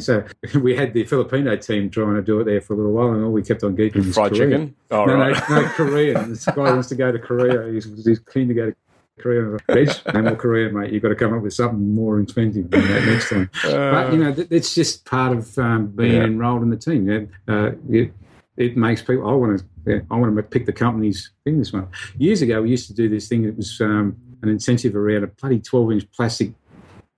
so 0.00 0.24
we 0.60 0.74
had 0.74 0.94
the 0.94 1.04
Filipino 1.04 1.56
team 1.56 1.90
trying 1.90 2.14
to 2.14 2.22
do 2.22 2.40
it 2.40 2.44
there 2.44 2.60
for 2.60 2.74
a 2.74 2.76
little 2.76 2.92
while, 2.92 3.12
and 3.12 3.24
all 3.24 3.32
we 3.32 3.42
kept 3.42 3.62
on 3.62 3.74
getting 3.74 4.02
fried 4.12 4.34
chicken. 4.34 4.74
Oh, 4.90 5.04
no, 5.04 5.14
right. 5.14 5.50
no, 5.50 5.60
no, 5.60 5.68
Korean. 5.68 6.30
This 6.30 6.46
guy 6.46 6.54
wants 6.56 6.88
to 6.88 6.94
go 6.94 7.12
to 7.12 7.18
Korea. 7.18 7.72
He's, 7.72 7.84
he's 8.04 8.18
keen 8.20 8.48
to 8.48 8.54
go 8.54 8.70
to 8.70 8.76
Korea. 9.18 9.58
veg, 9.68 9.90
no 10.14 10.22
more 10.22 10.36
Korean, 10.36 10.74
mate. 10.74 10.92
You've 10.92 11.02
got 11.02 11.10
to 11.10 11.14
come 11.14 11.34
up 11.34 11.42
with 11.42 11.52
something 11.52 11.94
more 11.94 12.18
expensive 12.20 12.70
than 12.70 12.80
that 12.80 13.04
next 13.04 13.28
time. 13.28 13.50
Uh, 13.64 13.90
but 13.90 14.12
you 14.12 14.18
know, 14.18 14.34
th- 14.34 14.48
it's 14.50 14.74
just 14.74 15.04
part 15.04 15.36
of 15.36 15.58
um, 15.58 15.88
being 15.88 16.14
yeah. 16.14 16.24
enrolled 16.24 16.62
in 16.62 16.70
the 16.70 16.76
team. 16.76 17.30
Uh, 17.46 17.72
it, 17.90 18.12
it, 18.56 18.76
makes 18.76 19.02
people. 19.02 19.28
I 19.28 19.32
want 19.32 19.58
to. 19.58 19.64
Yeah, 19.86 20.00
I 20.10 20.16
want 20.16 20.34
to 20.34 20.42
pick 20.42 20.64
the 20.64 20.72
company's 20.72 21.30
thing 21.44 21.58
this 21.58 21.74
month. 21.74 21.90
Years 22.16 22.40
ago, 22.40 22.62
we 22.62 22.70
used 22.70 22.86
to 22.86 22.94
do 22.94 23.06
this 23.10 23.28
thing. 23.28 23.44
It 23.44 23.54
was 23.54 23.78
um, 23.82 24.16
an 24.40 24.48
incentive 24.48 24.96
around 24.96 25.24
a 25.24 25.26
bloody 25.26 25.60
twelve-inch 25.60 26.10
plastic 26.10 26.52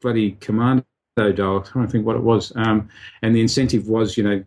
bloody 0.01 0.33
commander 0.33 0.85
commando 1.17 1.33
dial. 1.37 1.67
I 1.75 1.79
don't 1.79 1.91
think 1.91 2.07
what 2.07 2.17
it 2.17 2.23
was. 2.23 2.53
Um, 2.57 2.89
and 3.23 3.35
the 3.35 3.41
incentive 3.41 3.89
was, 3.89 4.17
you 4.17 4.25
know, 4.25 4.45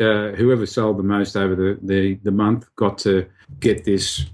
uh, 0.00 0.34
whoever 0.36 0.64
sold 0.64 0.98
the 0.98 1.02
most 1.02 1.36
over 1.36 1.54
the, 1.56 1.78
the, 1.82 2.14
the 2.22 2.30
month 2.30 2.66
got 2.76 2.98
to 2.98 3.26
get 3.58 3.84
this 3.84 4.26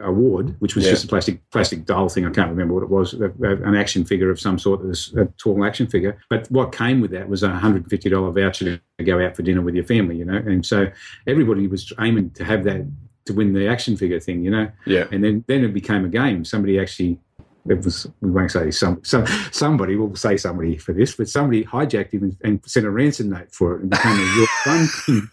award, 0.00 0.56
which 0.60 0.74
was 0.74 0.84
Yeah. 0.84 0.92
just 0.92 1.04
a 1.04 1.08
plastic 1.08 1.48
plastic 1.50 1.84
doll 1.84 2.08
thing. 2.08 2.26
I 2.26 2.30
can't 2.30 2.48
remember 2.50 2.74
what 2.74 2.82
it 2.82 2.88
was, 2.88 3.12
a, 3.14 3.26
a- 3.26 3.62
an 3.68 3.74
action 3.76 4.04
figure 4.04 4.30
of 4.30 4.40
some 4.40 4.58
sort, 4.58 4.82
was 4.84 5.12
a 5.16 5.26
tall 5.36 5.62
action 5.64 5.86
figure. 5.86 6.18
But 6.30 6.50
what 6.50 6.72
came 6.72 7.00
with 7.00 7.10
that 7.12 7.28
was 7.28 7.42
a 7.42 7.50
hundred 7.50 7.82
and 7.82 7.90
fifty 7.90 8.08
dollar 8.08 8.30
voucher 8.32 8.80
to 8.98 9.04
go 9.04 9.24
out 9.24 9.36
for 9.36 9.42
dinner 9.42 9.60
with 9.60 9.74
your 9.74 9.84
family, 9.84 10.16
you 10.16 10.24
know. 10.24 10.36
And 10.36 10.64
so 10.64 10.88
everybody 11.26 11.68
was 11.68 11.92
aiming 12.00 12.30
to 12.30 12.44
have 12.44 12.64
that 12.64 12.86
to 13.26 13.32
win 13.34 13.52
the 13.52 13.68
action 13.68 13.96
figure 13.96 14.20
thing, 14.20 14.42
you 14.42 14.50
know. 14.50 14.70
Yeah. 14.86 15.06
And 15.12 15.22
then 15.22 15.44
then 15.48 15.64
it 15.64 15.74
became 15.74 16.04
a 16.04 16.08
game. 16.08 16.44
Somebody 16.46 16.78
actually. 16.78 17.20
It 17.68 17.84
was. 17.84 18.06
We 18.20 18.30
won't 18.30 18.50
say 18.50 18.70
some. 18.70 19.02
Some 19.04 19.26
somebody. 19.50 19.96
We'll 19.96 20.14
say 20.16 20.36
somebody 20.36 20.76
for 20.76 20.92
this, 20.92 21.14
but 21.16 21.28
somebody 21.28 21.64
hijacked 21.64 22.12
him 22.12 22.22
and, 22.24 22.36
and 22.42 22.60
sent 22.66 22.86
a 22.86 22.90
ransom 22.90 23.30
note 23.30 23.52
for 23.52 23.76
it 23.76 23.82
and 23.82 23.90
became 23.90 24.18
a 24.18 24.34
real 24.36 24.46
fun 24.64 25.30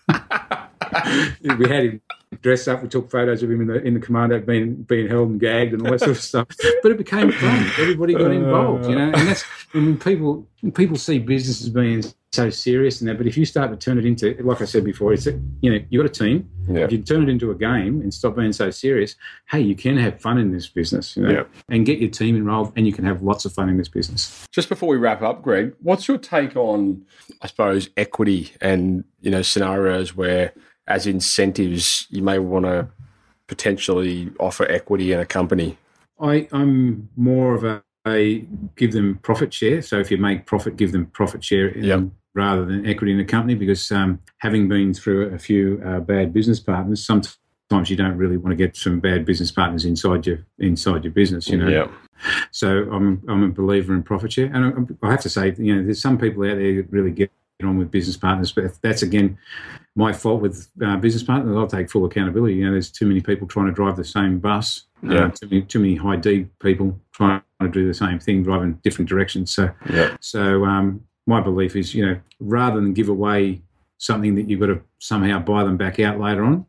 we 1.58 1.70
had 1.70 1.86
him 1.86 2.02
dressed 2.42 2.68
up. 2.68 2.82
We 2.82 2.90
took 2.90 3.12
photos 3.12 3.44
of 3.44 3.52
him 3.52 3.62
in 3.62 3.68
the 3.68 3.82
in 3.84 3.94
the 3.94 4.00
commando 4.00 4.40
being 4.40 4.76
being 4.84 5.08
held 5.08 5.30
and 5.30 5.40
gagged 5.40 5.74
and 5.74 5.82
all 5.82 5.92
that 5.92 6.00
sort 6.00 6.12
of 6.12 6.22
stuff. 6.22 6.48
But 6.82 6.92
it 6.92 6.98
became 6.98 7.32
fun. 7.32 7.72
Everybody 7.78 8.14
got 8.14 8.32
involved, 8.32 8.88
you 8.90 8.96
know. 8.96 9.12
And 9.14 9.28
that's 9.28 9.44
when 9.74 9.98
people 9.98 10.48
people 10.74 10.98
see 10.98 11.20
businesses 11.20 11.70
being 11.70 12.04
so 12.34 12.50
serious 12.50 13.02
and 13.02 13.10
that. 13.10 13.18
But 13.18 13.28
if 13.28 13.36
you 13.38 13.46
start 13.46 13.72
to 13.72 13.78
turn 13.78 13.98
it 13.98 14.06
into, 14.06 14.36
like 14.42 14.62
I 14.62 14.66
said 14.66 14.86
before, 14.86 15.12
it's 15.14 15.28
a, 15.28 15.32
you 15.62 15.72
know 15.72 15.80
you 15.90 16.00
got 16.02 16.06
a 16.06 16.10
team. 16.24 16.50
Yeah. 16.70 16.86
If 16.86 16.92
you 16.94 17.00
turn 17.00 17.24
it 17.24 17.30
into 17.30 17.52
a 17.52 17.56
game 17.56 18.02
and 18.02 18.14
stop 18.14 18.36
being 18.38 18.54
so 18.54 18.70
serious, 18.72 19.16
hey, 19.50 19.60
you 19.60 19.76
can 19.76 19.98
have 19.98 20.22
fun 20.22 20.38
in 20.38 20.52
this 20.52 20.68
business, 20.68 21.18
you 21.18 21.24
know, 21.24 21.32
Yeah. 21.32 21.44
and 21.70 21.86
get 21.86 22.00
your 22.00 22.10
team 22.10 22.36
involved, 22.38 22.78
and 22.78 22.88
you 22.88 22.94
can 22.94 23.04
have 23.04 23.22
lots 23.22 23.44
of 23.44 23.52
fun 23.52 23.68
in 23.68 23.78
this 23.78 23.90
business. 23.90 24.48
Just 24.52 24.70
before 24.70 24.88
we 24.90 24.98
wrap 24.98 25.22
up, 25.22 25.42
Greg, 25.42 25.74
what's 25.82 26.08
your 26.08 26.18
take 26.18 26.56
on, 26.56 27.04
I 27.42 27.48
suppose, 27.48 27.90
equity 27.98 28.52
and 28.62 29.04
you 29.20 29.32
know 29.32 29.42
scenarios 29.42 30.16
where 30.16 30.54
as 30.88 31.06
incentives, 31.08 32.08
you 32.10 32.24
may 32.24 32.40
want 32.40 32.66
to 32.66 32.88
potentially 33.48 34.32
offer 34.40 34.66
equity 34.72 35.12
in 35.12 35.20
a 35.20 35.26
company? 35.26 35.78
I, 36.20 36.48
I'm 36.52 37.10
more 37.16 37.56
of 37.56 37.64
a, 38.08 38.46
give 38.76 38.92
them 38.94 39.20
profit 39.22 39.54
share. 39.54 39.82
So 39.82 40.00
if 40.00 40.10
you 40.12 40.18
make 40.18 40.46
profit, 40.46 40.76
give 40.78 40.92
them 40.92 41.06
profit 41.08 41.44
share 41.44 41.78
Yep. 41.78 42.04
Rather 42.34 42.66
than 42.66 42.86
equity 42.86 43.12
in 43.12 43.18
the 43.18 43.26
company. 43.26 43.56
Because 43.56 43.92
um, 43.92 44.20
having 44.38 44.68
been 44.68 44.94
through 44.94 45.34
a 45.34 45.40
few 45.40 45.82
uh, 45.86 46.00
bad 46.00 46.34
business 46.34 46.60
partners, 46.60 47.06
sometimes 47.06 47.38
you 47.90 47.96
don't 47.96 48.18
really 48.18 48.38
want 48.38 48.52
to 48.52 48.56
get 48.56 48.76
some 48.76 49.00
bad 49.00 49.26
business 49.26 49.52
partners 49.52 49.86
inside 49.86 50.26
your 50.28 50.46
inside 50.60 51.04
your 51.04 51.14
business. 51.14 51.48
You 51.48 51.58
know. 51.58 51.68
Yeah. 51.68 51.88
So 52.52 52.88
I'm 52.92 53.22
I'm 53.28 53.44
a 53.44 53.50
believer 53.50 53.94
in 53.96 54.04
profit 54.04 54.34
share, 54.34 54.52
and 54.54 54.98
I, 55.02 55.08
I 55.08 55.12
have 55.12 55.22
to 55.22 55.30
say, 55.30 55.56
you 55.58 55.76
know, 55.76 55.84
there's 55.84 56.02
some 56.02 56.18
people 56.18 56.44
out 56.44 56.58
there 56.58 56.76
that 56.76 56.88
really 56.92 57.12
get 57.12 57.32
on 57.64 57.78
with 57.78 57.92
business 57.92 58.18
partners, 58.18 58.52
but 58.52 58.66
that's 58.82 59.04
again 59.04 59.38
my 59.96 60.12
fault 60.14 60.42
with 60.42 60.68
uh, 60.84 60.98
business 60.98 61.22
partners. 61.24 61.56
I'll 61.56 61.68
take 61.68 61.92
full 61.92 62.06
accountability. 62.06 62.56
You 62.56 62.66
know, 62.66 62.72
there's 62.72 62.90
too 62.90 63.06
many 63.06 63.22
people 63.22 63.48
trying 63.48 63.68
to 63.68 63.72
drive 63.72 63.98
the 63.98 64.04
same 64.04 64.40
bus. 64.40 64.86
uh, 65.04 65.14
Yeah. 65.14 65.30
too 65.30 65.48
many 65.48 65.62
too 65.64 65.80
many 65.80 65.96
high 65.96 66.16
D 66.16 66.48
people 66.60 67.00
trying 67.12 67.42
to 67.62 67.68
do 67.70 67.88
the 67.88 67.94
same 67.94 68.20
thing, 68.20 68.44
driving 68.44 68.80
different 68.84 69.10
directions. 69.10 69.52
So 69.54 69.70
Yeah. 69.92 70.16
so 70.20 70.66
um, 70.66 71.02
my 71.28 71.40
belief 71.42 71.76
is, 71.76 71.94
you 71.94 72.06
know, 72.06 72.20
rather 72.40 72.76
than 72.80 72.94
give 72.94 73.10
away 73.10 73.62
something 73.98 74.36
that 74.36 74.50
you've 74.50 74.60
got 74.60 74.68
to 74.68 74.82
somehow 75.00 75.40
buy 75.40 75.64
them 75.64 75.78
back 75.78 76.00
out 76.00 76.20
later 76.20 76.44
on, 76.44 76.66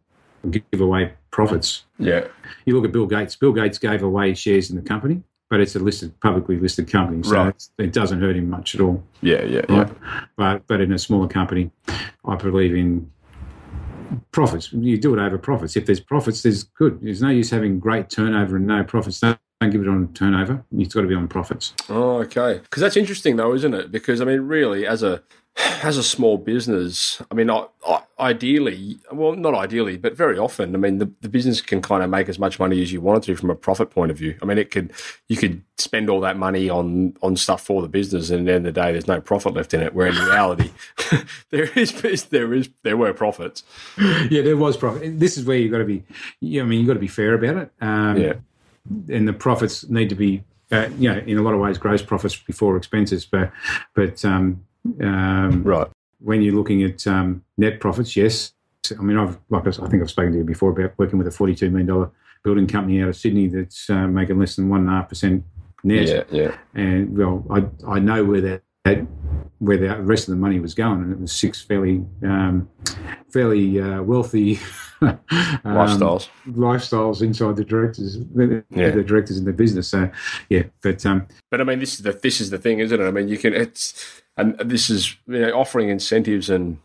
give 0.51 0.81
away 0.81 1.13
profits. 1.31 1.85
Yeah. 1.99 2.27
You 2.67 2.75
look 2.77 2.85
at 2.85 2.93
Bill 2.93 3.07
Gates. 3.07 3.37
Bill 3.37 3.53
Gates 3.53 3.79
gave 3.79 4.03
away 4.03 4.35
shares 4.35 4.69
in 4.71 4.77
the 4.77 4.83
company, 4.83 5.23
but 5.49 5.61
it's 5.61 5.75
a 5.75 5.79
listed, 5.79 6.19
publicly 6.21 6.59
listed 6.59 6.91
company, 6.91 7.23
so 7.23 7.35
Right. 7.37 7.49
it's, 7.49 7.71
it 7.79 7.93
doesn't 7.93 8.21
hurt 8.21 8.37
him 8.37 8.51
much 8.51 8.75
at 8.75 8.81
all. 8.83 9.03
Yeah. 9.23 9.43
Yeah. 9.45 9.65
Yeah. 9.69 9.91
But 10.37 10.67
but 10.67 10.81
in 10.81 10.93
a 10.93 10.99
smaller 10.99 11.29
company, 11.29 11.71
I 12.27 12.37
believe 12.37 12.75
in 12.75 13.11
profits. 14.33 14.73
You 14.73 14.99
do 14.99 15.15
it 15.15 15.21
over 15.21 15.39
profits. 15.39 15.77
If 15.77 15.87
there's 15.87 16.01
profits, 16.01 16.43
there's 16.43 16.65
good. 16.65 17.01
There's 17.01 17.23
no 17.23 17.29
use 17.31 17.51
having 17.51 17.79
great 17.79 18.11
turnover 18.11 18.57
and 18.57 18.67
no 18.67 18.85
profits. 18.85 19.21
Don't, 19.21 19.39
don't 19.63 19.71
give 19.71 19.83
it 19.83 19.89
on 19.89 20.13
turnover. 20.15 20.65
It's 20.77 20.95
got 20.95 21.03
to 21.03 21.07
be 21.09 21.15
on 21.15 21.29
profits. 21.29 21.75
Oh, 21.89 22.19
okay. 22.19 22.61
Because 22.63 22.81
that's 22.81 22.97
interesting, 22.97 23.37
though, 23.37 23.55
isn't 23.55 23.75
it? 23.75 23.91
Because 23.91 24.21
I 24.21 24.25
mean, 24.25 24.43
really, 24.43 24.87
as 24.87 25.03
a 25.03 25.23
as 25.83 25.99
a 25.99 26.03
small 26.03 26.39
business, 26.39 27.21
I 27.31 27.35
mean, 27.35 27.51
I, 27.51 27.67
I, 27.87 28.03
ideally, 28.19 28.99
well, 29.13 29.35
not 29.35 29.55
ideally, 29.55 29.99
but 29.99 30.17
very 30.17 30.39
often, 30.39 30.75
I 30.75 30.79
mean, 30.79 30.97
the, 30.97 31.11
the 31.21 31.29
business 31.29 31.61
can 31.61 31.83
kind 31.83 32.03
of 32.03 32.09
make 32.09 32.31
as 32.31 32.39
much 32.39 32.59
money 32.59 32.81
as 32.81 32.91
you 32.91 33.03
want 33.03 33.23
it 33.23 33.27
to 33.27 33.37
from 33.37 33.51
a 33.51 33.55
profit 33.55 33.91
point 33.91 34.11
of 34.11 34.17
view. 34.17 34.35
I 34.41 34.47
mean, 34.47 34.57
it 34.57 34.71
could 34.71 34.93
you 35.29 35.37
could 35.37 35.63
spend 35.77 36.09
all 36.09 36.21
that 36.21 36.39
money 36.39 36.71
on 36.71 37.17
on 37.23 37.37
stuff 37.37 37.67
for 37.67 37.83
the 37.83 37.89
business, 37.89 38.31
and 38.31 38.41
at 38.41 38.47
the 38.47 38.53
end 38.55 38.67
of 38.67 38.75
the 38.75 38.81
day, 38.81 38.93
there's 38.93 39.07
no 39.09 39.21
profit 39.21 39.53
left 39.53 39.75
in 39.75 39.83
it. 39.83 39.95
Where 39.95 40.07
in 40.07 40.15
reality, 40.17 40.71
there 41.51 41.69
is 41.79 41.93
there 42.31 42.55
is 42.55 42.71
there 42.83 42.97
were 42.97 43.13
profits. 43.13 43.63
yeah, 44.31 44.43
there 44.43 44.57
was 44.57 44.77
profit. 44.79 45.21
This 45.21 45.37
is 45.37 45.45
where 45.45 45.59
you've 45.59 45.73
got 45.73 45.79
to 45.79 45.85
be. 45.85 46.03
You 46.41 46.61
know, 46.61 46.67
I 46.67 46.69
mean, 46.69 46.79
you've 46.81 46.89
got 46.89 46.95
to 46.95 47.01
be 47.01 47.09
fair 47.09 47.35
about 47.35 47.57
it. 47.57 47.73
Um, 47.81 48.17
Yeah. 48.17 48.35
And 49.09 49.27
the 49.29 49.33
profits 49.33 49.89
need 49.89 50.09
to 50.09 50.15
be, 50.15 50.43
uh, 50.71 50.89
you 50.99 51.13
know, 51.13 51.19
in 51.27 51.39
a 51.39 51.43
lot 51.43 51.55
of 51.55 51.61
ways, 51.61 51.79
gross 51.79 52.03
profits 52.03 52.37
before 52.37 52.77
expenses. 52.77 53.25
But, 53.25 53.53
but 53.95 54.25
um, 54.25 54.65
um, 55.01 55.63
Right. 55.63 55.87
when 56.21 56.43
you're 56.43 56.55
looking 56.55 56.83
at 56.83 57.07
um, 57.07 57.45
net 57.57 57.81
profits, 57.81 58.17
yes. 58.17 58.53
I 58.99 59.03
mean, 59.03 59.17
I've 59.17 59.39
like 59.49 59.67
I 59.67 59.71
think 59.71 60.03
I've 60.03 60.11
spoken 60.11 60.33
to 60.33 60.39
you 60.39 60.45
before 60.45 60.71
about 60.73 60.93
working 60.99 61.17
with 61.19 61.29
a 61.29 61.31
forty-two 61.31 61.71
million 61.71 61.87
dollar 61.87 62.11
building 62.43 62.67
company 62.67 63.01
out 63.01 63.09
of 63.09 63.17
Sydney 63.17 63.47
that's 63.47 63.89
uh, 63.89 64.09
making 64.09 64.39
less 64.41 64.57
than 64.57 64.69
one 64.69 64.81
and 64.81 64.89
a 64.89 64.93
half 64.93 65.09
percent 65.09 65.45
net. 65.85 66.09
Yeah. 66.09 66.25
Yeah. 66.31 66.57
And 66.75 67.17
well, 67.17 67.47
I 67.49 67.65
I 67.87 68.01
know 68.01 68.25
where 68.25 68.41
that. 68.41 68.63
That 68.85 69.07
where 69.59 69.77
the 69.77 69.97
rest 70.03 70.27
of 70.29 70.33
the 70.35 70.41
money 70.41 70.59
was 70.59 70.75
going, 70.75 71.03
and 71.03 71.13
it 71.13 71.21
was 71.21 71.31
six 71.33 71.61
fairly, 71.63 72.05
um, 72.25 72.69
fairly 73.33 73.81
uh, 73.81 74.03
wealthy 74.03 74.59
um, 75.01 75.19
Lifestyles. 75.65 76.29
lifestyles 76.49 77.23
inside 77.23 77.55
the 77.57 77.65
directors, 77.65 78.19
the, 78.35 78.65
Yeah. 78.71 78.91
the 78.91 79.05
directors 79.05 79.39
in 79.39 79.45
the 79.45 79.53
business. 79.53 79.89
So, 79.89 80.11
yeah, 80.49 80.65
but 80.83 81.05
um, 81.07 81.27
But 81.51 81.61
I 81.61 81.65
mean, 81.65 81.79
this 81.79 81.95
is 81.95 82.01
the 82.03 82.13
this 82.13 82.41
is 82.41 82.51
the 82.51 82.59
thing, 82.59 82.81
isn't 82.81 83.01
it? 83.01 83.05
I 83.07 83.11
mean, 83.13 83.29
you 83.29 83.39
can 83.39 83.55
it's 83.55 84.23
and 84.37 84.59
this 84.59 84.91
is 84.91 85.17
you 85.29 85.41
know 85.41 85.53
offering 85.53 85.89
incentives 85.91 86.51
and 86.51 86.79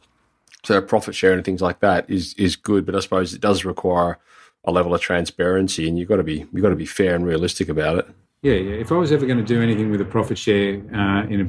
so 0.63 0.79
profit 0.81 1.15
sharing 1.15 1.37
and 1.37 1.45
things 1.45 1.61
like 1.61 1.79
that 1.79 2.07
is 2.09 2.35
is 2.35 2.55
good, 2.55 2.85
but 2.85 2.95
I 2.95 2.99
suppose 2.99 3.33
it 3.33 3.41
does 3.41 3.65
require 3.65 4.19
a 4.65 4.71
level 4.71 4.93
of 4.93 5.01
transparency, 5.01 5.87
and 5.87 5.97
you've 5.97 6.09
got 6.09 6.17
to 6.17 6.23
be 6.23 6.45
you've 6.53 6.61
got 6.61 6.69
to 6.69 6.75
be 6.75 6.85
fair 6.85 7.15
and 7.15 7.25
realistic 7.25 7.69
about 7.69 7.97
it. 7.99 8.07
yeah, 8.43 8.53
yeah. 8.53 8.73
If 8.75 8.91
I 8.91 8.95
was 8.95 9.11
ever 9.11 9.25
going 9.25 9.39
to 9.39 9.43
do 9.45 9.63
anything 9.63 9.89
with 9.89 10.01
a 10.01 10.05
profit 10.05 10.37
share 10.37 10.73
uh, 10.93 11.25
in 11.27 11.41
a 11.41 11.45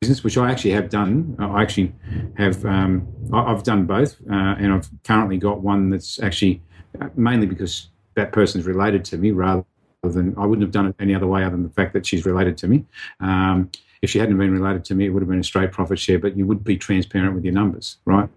business, 0.00 0.22
which 0.22 0.38
I 0.38 0.50
actually 0.50 0.70
have 0.72 0.90
done, 0.90 1.36
I 1.38 1.62
actually 1.62 1.92
have. 2.36 2.64
Um, 2.64 3.08
I've 3.32 3.62
done 3.62 3.84
both, 3.84 4.16
uh, 4.30 4.54
and 4.58 4.72
I've 4.72 4.88
currently 5.04 5.38
got 5.38 5.60
one 5.60 5.90
that's 5.90 6.20
actually 6.20 6.62
uh, 7.00 7.08
mainly 7.16 7.46
because 7.46 7.88
that 8.14 8.32
person's 8.32 8.64
related 8.64 9.04
to 9.06 9.18
me, 9.18 9.32
rather 9.32 9.64
than 10.02 10.34
I 10.38 10.46
wouldn't 10.46 10.62
have 10.62 10.70
done 10.70 10.86
it 10.86 10.94
any 11.00 11.14
other 11.14 11.26
way 11.26 11.42
other 11.42 11.56
than 11.56 11.64
the 11.64 11.70
fact 11.70 11.92
that 11.94 12.06
she's 12.06 12.24
related 12.24 12.56
to 12.58 12.68
me. 12.68 12.84
Um, 13.20 13.70
if 14.00 14.10
she 14.10 14.20
hadn't 14.20 14.38
been 14.38 14.52
related 14.52 14.84
to 14.86 14.94
me, 14.94 15.06
it 15.06 15.08
would 15.08 15.22
have 15.22 15.28
been 15.28 15.40
a 15.40 15.44
straight 15.44 15.72
profit 15.72 15.98
share, 15.98 16.20
but 16.20 16.36
you 16.36 16.46
would 16.46 16.62
be 16.62 16.76
transparent 16.76 17.34
with 17.34 17.44
your 17.44 17.54
numbers, 17.54 17.98
right? 18.04 18.28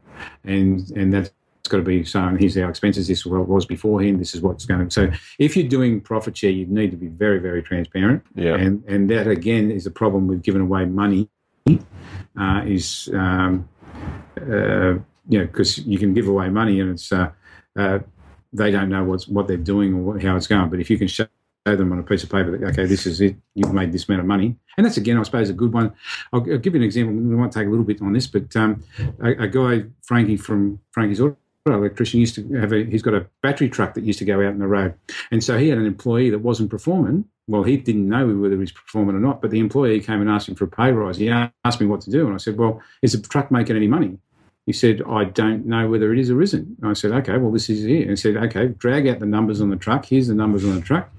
And 0.44 0.90
and 0.92 1.14
that's 1.14 1.30
got 1.70 1.78
to 1.78 1.84
be 1.84 2.04
so. 2.04 2.22
And 2.22 2.40
here's 2.40 2.58
our 2.58 2.70
expenses. 2.70 3.08
This 3.08 3.20
is 3.20 3.26
what 3.28 3.40
it 3.40 3.48
was 3.48 3.68
beforehand. 3.68 4.20
This 4.20 4.34
is 4.34 4.42
what's 4.42 4.66
going. 4.66 4.90
to... 4.90 4.92
So 4.92 5.12
if 5.38 5.56
you're 5.56 5.68
doing 5.68 6.02
profit 6.02 6.36
share, 6.36 6.50
you 6.50 6.66
need 6.66 6.90
to 6.90 6.98
be 6.98 7.08
very 7.08 7.38
very 7.38 7.62
transparent. 7.62 8.24
Yeah. 8.34 8.56
And 8.56 8.84
and 8.88 9.10
that 9.12 9.28
again 9.28 9.70
is 9.70 9.86
a 9.86 9.92
problem 9.92 10.26
with 10.26 10.42
giving 10.42 10.62
away 10.62 10.86
money. 10.86 11.30
Uh, 11.68 12.64
is 12.66 13.10
um, 13.14 13.68
uh, 14.40 14.94
you 15.28 15.40
know 15.40 15.46
because 15.46 15.78
you 15.80 16.00
can 16.00 16.14
give 16.14 16.28
away 16.28 16.50
money 16.50 16.80
and 16.80 16.92
it's 16.92 17.12
uh, 17.12 17.30
uh, 17.78 18.00
they 18.54 18.72
don't 18.72 18.90
know 18.90 19.04
what's 19.04 19.28
what 19.28 19.48
they're 19.48 19.58
doing 19.58 19.94
or 19.94 20.20
how 20.20 20.36
it's 20.36 20.48
going. 20.48 20.70
But 20.70 20.80
if 20.80 20.90
you 20.90 20.98
can 20.98 21.08
show 21.08 21.28
them 21.66 21.92
on 21.92 22.00
a 22.00 22.04
piece 22.04 22.24
of 22.24 22.30
paper 22.30 22.58
that 22.58 22.68
okay, 22.72 22.86
this 22.86 23.06
is 23.06 23.22
it, 23.22 23.36
you've 23.54 23.74
made 23.74 23.92
this 23.92 24.08
amount 24.08 24.22
of 24.22 24.28
money, 24.28 24.56
and 24.78 24.86
that's 24.86 24.98
again, 24.98 25.18
I 25.18 25.24
suppose, 25.24 25.50
a 25.50 25.54
good 25.54 25.74
one. 25.74 25.94
I'll, 26.34 26.40
I'll 26.52 26.58
give 26.58 26.74
you 26.74 26.80
an 26.80 26.86
example. 26.86 27.14
We 27.14 27.36
might 27.36 27.52
take 27.52 27.68
a 27.68 27.70
little 27.70 27.86
bit 27.86 28.02
on 28.02 28.14
this, 28.14 28.28
but 28.28 28.56
um, 28.56 28.84
a, 29.22 29.44
a 29.44 29.48
guy 29.48 29.84
Frankie 30.02 30.38
from 30.38 30.80
Frankie's 30.92 31.22
Auto 31.22 31.38
electrician 31.66 32.20
used 32.20 32.36
to 32.36 32.54
have 32.54 32.74
a 32.74 32.84
he's 32.84 33.04
got 33.04 33.14
a 33.14 33.28
battery 33.44 33.70
truck 33.70 33.94
that 33.94 34.04
used 34.04 34.20
to 34.20 34.26
go 34.26 34.40
out 34.40 34.54
on 34.54 34.60
the 34.60 34.68
road. 34.68 34.96
And 35.32 35.44
so 35.44 35.58
he 35.58 35.70
had 35.70 35.78
an 35.78 35.86
employee 35.86 36.30
that 36.32 36.40
wasn't 36.40 36.70
performing. 36.70 37.26
Well 37.48 37.64
he 37.64 37.78
didn't 37.78 38.10
know 38.10 38.28
whether 38.28 38.56
he 38.56 38.60
was 38.60 38.72
performing 38.72 39.16
or 39.16 39.20
not 39.20 39.42
but 39.42 39.52
the 39.52 39.60
employee 39.60 40.00
came 40.00 40.22
and 40.22 40.30
asked 40.30 40.50
him 40.50 40.56
for 40.56 40.66
a 40.66 40.68
pay 40.68 40.92
rise. 40.92 41.18
He 41.18 41.30
asked 41.30 41.80
me 41.80 41.86
what 41.86 42.02
to 42.02 42.10
do 42.10 42.26
and 42.26 42.34
i 42.34 42.38
said 42.38 42.58
well 42.58 42.82
is 43.02 43.14
the 43.14 43.28
truck 43.28 43.52
making 43.52 43.76
any 43.76 43.88
money? 43.88 44.18
He 44.66 44.74
said 44.74 45.02
i 45.08 45.26
don't 45.26 45.66
know 45.66 45.88
whether 45.88 46.12
it 46.12 46.20
is 46.20 46.32
or 46.32 46.42
isn't. 46.42 46.78
And 46.82 46.90
i 46.90 46.94
said 46.94 47.12
okay 47.12 47.38
well 47.38 47.52
this 47.52 47.70
is 47.70 47.86
it. 47.86 48.02
And 48.02 48.10
he 48.12 48.16
said 48.16 48.38
okay 48.38 48.68
drag 48.70 49.08
out 49.08 49.20
the 49.20 49.26
numbers 49.26 49.62
on 49.62 49.70
the 49.70 49.76
truck. 49.76 50.06
Here's 50.06 50.28
the 50.28 50.36
numbers 50.36 50.66
on 50.66 50.76
the 50.76 50.82
truck. 50.82 51.12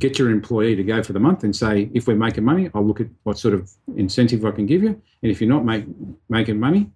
Get 0.00 0.18
your 0.18 0.30
employee 0.30 0.74
to 0.74 0.82
go 0.82 1.04
for 1.04 1.12
the 1.12 1.20
month 1.20 1.44
and 1.44 1.54
say 1.54 1.88
if 1.94 2.08
we're 2.08 2.16
making 2.16 2.44
money 2.44 2.68
i'll 2.74 2.84
look 2.84 3.00
at 3.00 3.06
what 3.22 3.38
sort 3.38 3.54
of 3.54 3.70
incentive 3.96 4.44
i 4.44 4.50
can 4.50 4.66
give 4.66 4.82
you. 4.82 5.00
And 5.22 5.30
if 5.30 5.40
you're 5.40 5.50
not 5.50 5.64
make, 5.64 5.84
making 6.28 6.58
money 6.58 6.90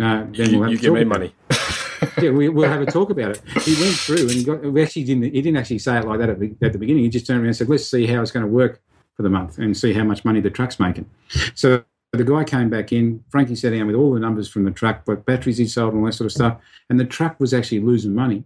uh, 0.00 0.24
then 0.30 0.32
You, 0.34 0.58
we'll 0.58 0.62
have 0.62 0.70
you 0.72 0.78
to 0.78 0.82
give 0.82 0.94
me 0.94 1.04
money. 1.04 1.34
yeah, 2.22 2.30
we, 2.30 2.48
we'll 2.48 2.68
have 2.68 2.80
a 2.80 2.86
talk 2.86 3.10
about 3.10 3.32
it. 3.32 3.42
He 3.62 3.80
went 3.80 3.94
through 3.94 4.28
and 4.28 4.44
got. 4.44 4.62
We 4.62 4.82
actually 4.82 5.04
didn't. 5.04 5.24
He 5.24 5.42
didn't 5.42 5.56
actually 5.56 5.78
say 5.78 5.98
it 5.98 6.06
like 6.06 6.18
that 6.20 6.30
at 6.30 6.40
the, 6.40 6.54
at 6.62 6.72
the 6.72 6.78
beginning. 6.78 7.02
He 7.02 7.08
just 7.08 7.26
turned 7.26 7.40
around 7.40 7.48
and 7.48 7.56
said, 7.56 7.68
"Let's 7.68 7.86
see 7.86 8.06
how 8.06 8.20
it's 8.22 8.30
going 8.30 8.44
to 8.44 8.52
work 8.52 8.80
for 9.14 9.22
the 9.22 9.30
month 9.30 9.58
and 9.58 9.76
see 9.76 9.92
how 9.92 10.04
much 10.04 10.24
money 10.24 10.40
the 10.40 10.50
truck's 10.50 10.78
making." 10.78 11.08
So 11.54 11.84
the 12.12 12.24
guy 12.24 12.44
came 12.44 12.70
back 12.70 12.92
in. 12.92 13.22
Frankie 13.30 13.54
sat 13.54 13.72
down 13.72 13.86
with 13.86 13.96
all 13.96 14.12
the 14.12 14.20
numbers 14.20 14.48
from 14.48 14.64
the 14.64 14.70
truck, 14.70 15.02
what 15.04 15.26
batteries 15.26 15.58
he 15.58 15.66
sold, 15.66 15.92
and 15.92 16.00
all 16.00 16.06
that 16.06 16.12
sort 16.12 16.26
of 16.26 16.32
stuff. 16.32 16.58
And 16.88 16.98
the 16.98 17.04
truck 17.04 17.38
was 17.38 17.52
actually 17.52 17.80
losing 17.80 18.14
money. 18.14 18.44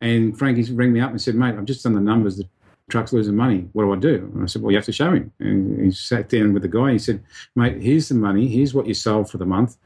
And 0.00 0.38
Frankie 0.38 0.72
rang 0.72 0.92
me 0.92 1.00
up 1.00 1.10
and 1.10 1.20
said, 1.20 1.34
"Mate, 1.34 1.56
I've 1.56 1.66
just 1.66 1.82
done 1.82 1.94
the 1.94 2.00
numbers. 2.00 2.38
The 2.38 2.48
truck's 2.88 3.12
losing 3.12 3.36
money. 3.36 3.68
What 3.72 3.84
do 3.84 3.92
I 3.92 3.96
do?" 3.96 4.30
And 4.34 4.42
I 4.42 4.46
said, 4.46 4.62
"Well, 4.62 4.72
you 4.72 4.78
have 4.78 4.86
to 4.86 4.92
show 4.92 5.12
him." 5.12 5.30
And 5.38 5.84
he 5.84 5.90
sat 5.90 6.28
down 6.28 6.54
with 6.54 6.62
the 6.62 6.68
guy. 6.68 6.92
He 6.92 6.98
said, 6.98 7.22
"Mate, 7.54 7.82
here's 7.82 8.08
the 8.08 8.14
money. 8.14 8.48
Here's 8.48 8.72
what 8.72 8.86
you 8.86 8.94
sold 8.94 9.30
for 9.30 9.38
the 9.38 9.46
month. 9.46 9.76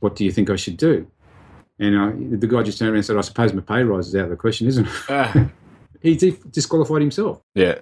What 0.00 0.14
do 0.14 0.24
you 0.24 0.30
think 0.30 0.48
I 0.48 0.56
should 0.56 0.76
do?" 0.76 1.06
And 1.78 1.96
uh, 1.96 2.38
the 2.38 2.46
guy 2.46 2.62
just 2.62 2.78
turned 2.78 2.90
around 2.90 2.98
and 2.98 3.06
said, 3.06 3.16
I 3.16 3.22
suppose 3.22 3.52
my 3.52 3.60
pay 3.60 3.82
rise 3.82 4.08
is 4.08 4.14
out 4.14 4.24
of 4.24 4.30
the 4.30 4.36
question, 4.36 4.68
isn't 4.68 4.86
it? 4.86 4.92
Ah, 5.08 5.50
he 6.00 6.14
di- 6.16 6.38
disqualified 6.50 7.00
himself. 7.00 7.40
yeah. 7.54 7.78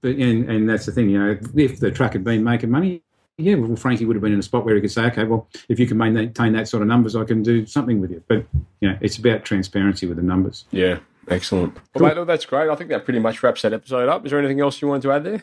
But 0.00 0.14
and, 0.14 0.48
and 0.48 0.68
that's 0.68 0.86
the 0.86 0.92
thing, 0.92 1.10
you 1.10 1.18
know, 1.18 1.36
if 1.56 1.80
the 1.80 1.90
truck 1.90 2.12
had 2.12 2.22
been 2.22 2.44
making 2.44 2.70
money, 2.70 3.02
yeah, 3.36 3.56
well, 3.56 3.74
Frankie 3.74 4.04
would 4.04 4.14
have 4.14 4.22
been 4.22 4.32
in 4.32 4.38
a 4.38 4.44
spot 4.44 4.64
where 4.64 4.76
he 4.76 4.80
could 4.80 4.92
say, 4.92 5.06
okay, 5.06 5.24
well, 5.24 5.48
if 5.68 5.80
you 5.80 5.88
can 5.88 5.98
maintain 5.98 6.52
that 6.52 6.68
sort 6.68 6.82
of 6.82 6.88
numbers, 6.88 7.16
I 7.16 7.24
can 7.24 7.42
do 7.42 7.66
something 7.66 8.00
with 8.00 8.12
you. 8.12 8.22
But, 8.28 8.46
you 8.80 8.88
know, 8.88 8.98
it's 9.00 9.16
about 9.16 9.44
transparency 9.44 10.06
with 10.06 10.16
the 10.16 10.22
numbers. 10.22 10.66
Yeah. 10.70 10.98
Excellent. 11.28 11.76
Well, 11.94 12.08
mate, 12.08 12.16
well, 12.16 12.24
that's 12.24 12.46
great. 12.46 12.68
I 12.68 12.74
think 12.76 12.90
that 12.90 13.04
pretty 13.04 13.18
much 13.18 13.42
wraps 13.42 13.62
that 13.62 13.72
episode 13.72 14.08
up. 14.08 14.24
Is 14.24 14.30
there 14.30 14.38
anything 14.38 14.60
else 14.60 14.80
you 14.80 14.88
wanted 14.88 15.02
to 15.02 15.12
add 15.12 15.24
there? 15.24 15.42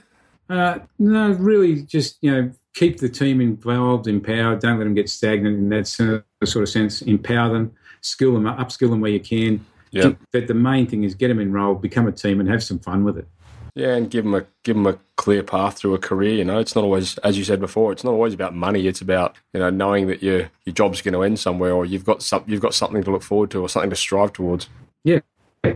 Uh, 0.50 0.80
no, 1.00 1.32
really, 1.32 1.82
just 1.82 2.18
you 2.22 2.32
know, 2.32 2.52
keep 2.74 3.00
the 3.00 3.10
team 3.10 3.42
involved, 3.42 4.08
empowered. 4.08 4.60
Don't 4.60 4.78
let 4.78 4.84
them 4.86 4.94
get 4.94 5.10
stagnant 5.10 5.58
in 5.58 5.70
that 5.70 5.88
sort 5.88 6.24
of 6.44 6.70
sense. 6.70 7.02
Empower 7.02 7.52
them, 7.52 7.72
skill 8.06 8.34
them, 8.34 8.44
upskill 8.44 8.90
them 8.90 9.02
where 9.02 9.12
you 9.12 9.20
can. 9.20 9.66
Yeah. 9.92 10.14
But 10.32 10.48
the 10.48 10.54
main 10.54 10.88
thing 10.88 11.04
is 11.04 11.16
get 11.16 11.30
them 11.30 11.40
enrolled, 11.40 11.82
become 11.82 12.08
a 12.08 12.12
team, 12.12 12.40
and 12.40 12.50
have 12.50 12.64
some 12.64 12.80
fun 12.80 13.04
with 13.04 13.18
it. 13.18 13.28
Yeah, 13.76 13.96
and 13.96 14.10
give 14.10 14.24
them 14.24 14.34
a 14.34 14.46
give 14.64 14.76
them 14.76 14.88
a 14.88 14.98
clear 15.18 15.44
path 15.44 15.78
through 15.78 15.94
a 15.96 16.00
career. 16.00 16.34
You 16.34 16.46
know, 16.46 16.60
it's 16.60 16.76
not 16.76 16.84
always, 16.84 17.18
as 17.20 17.38
you 17.38 17.44
said 17.44 17.60
before, 17.60 17.92
it's 17.92 18.06
not 18.06 18.12
always 18.12 18.34
about 18.34 18.56
money. 18.56 18.88
It's 18.88 19.02
about 19.02 19.36
you 19.54 19.60
know 19.60 19.70
knowing 19.70 20.08
that 20.08 20.24
your 20.24 20.50
your 20.66 20.74
job's 20.74 21.02
going 21.02 21.14
to 21.14 21.24
end 21.24 21.40
somewhere, 21.40 21.74
or 21.74 21.86
you've 21.86 22.06
got 22.06 22.24
some, 22.24 22.44
you've 22.48 22.62
got 22.62 22.74
something 22.74 23.04
to 23.04 23.12
look 23.12 23.24
forward 23.24 23.52
to, 23.52 23.62
or 23.62 23.68
something 23.68 23.90
to 23.90 23.96
strive 23.96 24.32
towards. 24.32 24.70
Yeah, 25.04 25.20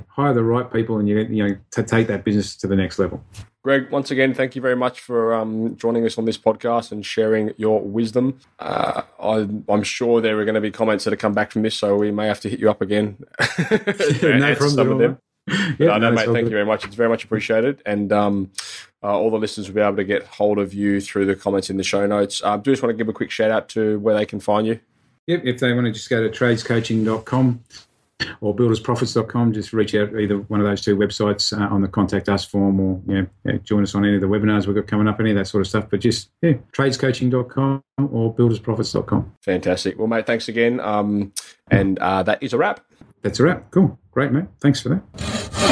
hire 0.08 0.34
the 0.34 0.44
right 0.44 0.72
people, 0.72 0.98
and 0.98 1.10
you 1.10 1.20
you 1.20 1.48
know 1.48 1.58
to 1.72 1.84
take 1.84 2.08
that 2.08 2.24
business 2.24 2.56
to 2.58 2.68
the 2.68 2.76
next 2.76 3.00
level. 3.00 3.24
Greg, 3.62 3.92
once 3.92 4.10
again, 4.10 4.34
thank 4.34 4.56
you 4.56 4.62
very 4.62 4.76
much 4.76 5.02
for 5.02 5.34
um, 5.34 5.76
joining 5.76 6.06
us 6.06 6.18
on 6.18 6.24
this 6.24 6.38
podcast 6.38 6.94
and 6.94 7.06
sharing 7.06 7.52
your 7.58 7.82
wisdom. 7.82 8.40
Uh, 8.58 9.02
I, 9.20 9.48
am 9.68 9.84
sure 9.84 10.22
there 10.22 10.40
are 10.40 10.46
going 10.46 10.56
to 10.56 10.62
be 10.62 10.72
comments 10.72 11.04
that 11.04 11.12
have 11.12 11.20
come 11.20 11.34
back 11.34 11.52
from 11.52 11.64
this, 11.64 11.76
so 11.76 11.98
we 11.98 12.10
may 12.10 12.28
have 12.28 12.40
to 12.42 12.50
hit 12.50 12.62
you 12.62 12.70
up 12.70 12.82
again. 12.82 13.18
no 13.72 14.56
problem 14.56 15.18
Yeah, 15.78 15.98
no, 15.98 15.98
no, 15.98 16.12
mate, 16.12 16.26
thank 16.26 16.36
good. 16.36 16.44
you 16.46 16.50
very 16.52 16.66
much. 16.66 16.86
It's 16.86 16.96
very 16.96 17.10
much 17.10 17.26
appreciated. 17.26 17.82
And 17.86 18.14
um, 18.14 18.52
uh, 19.04 19.18
all 19.18 19.30
the 19.30 19.38
listeners 19.38 19.68
will 19.68 19.76
be 19.76 19.82
able 19.82 19.98
to 19.98 20.06
get 20.06 20.24
hold 20.24 20.58
of 20.58 20.74
you 20.74 21.02
through 21.02 21.26
the 21.26 21.36
comments 21.36 21.70
in 21.70 21.76
the 21.76 21.84
show 21.84 22.06
notes. 22.08 22.42
I 22.42 22.54
uh, 22.54 22.58
do 22.58 22.72
just 22.72 22.82
want 22.82 22.94
to 22.94 22.98
give 22.98 23.10
a 23.10 23.14
quick 23.14 23.30
shout 23.30 23.52
out 23.52 23.68
to 23.70 24.00
where 24.00 24.16
they 24.16 24.26
can 24.26 24.40
find 24.40 24.68
you. 24.68 24.80
Yep, 25.28 25.42
if 25.44 25.60
they 25.60 25.74
want 25.74 25.86
to 25.86 25.92
just 25.92 26.10
go 26.10 26.26
to 26.26 26.30
tradescoaching.com 26.30 27.64
or 28.42 28.56
buildersprofits.com. 28.56 29.54
Just 29.54 29.74
reach 29.74 29.96
out 29.96 30.14
either 30.20 30.38
one 30.38 30.60
of 30.60 30.66
those 30.66 30.82
two 30.82 30.96
websites 30.96 31.58
uh, 31.58 31.74
on 31.74 31.82
the 31.82 31.88
contact 31.88 32.30
us 32.30 32.46
form 32.46 32.80
or 32.80 33.02
you 33.08 33.30
know, 33.46 33.58
join 33.60 33.84
us 33.84 33.96
on 33.96 34.06
any 34.06 34.16
of 34.16 34.22
the 34.22 34.28
webinars 34.28 34.68
we've 34.68 34.76
got 34.76 34.88
coming 34.88 35.08
up, 35.08 35.20
any 35.20 35.32
of 35.32 35.38
that 35.38 35.46
sort 35.46 35.62
of 35.62 35.68
stuff. 35.68 35.90
But 35.90 36.02
just 36.02 36.30
yeah, 36.42 36.54
tradescoaching.com 36.74 37.84
or 37.98 38.34
buildersprofits.com. 38.36 39.36
Fantastic. 39.42 39.98
Well, 39.98 40.08
mate, 40.08 40.26
thanks 40.26 40.48
again. 40.48 40.80
Um, 40.80 41.34
and 41.70 42.00
uh, 42.00 42.24
that 42.24 42.42
is 42.42 42.54
a 42.54 42.58
wrap. 42.58 42.82
That's 43.22 43.40
a 43.40 43.44
wrap. 43.44 43.72
Cool. 43.72 43.98
Great, 44.12 44.32
mate. 44.32 44.46
Thanks 44.62 44.82
for 44.82 44.90
that. 44.90 45.70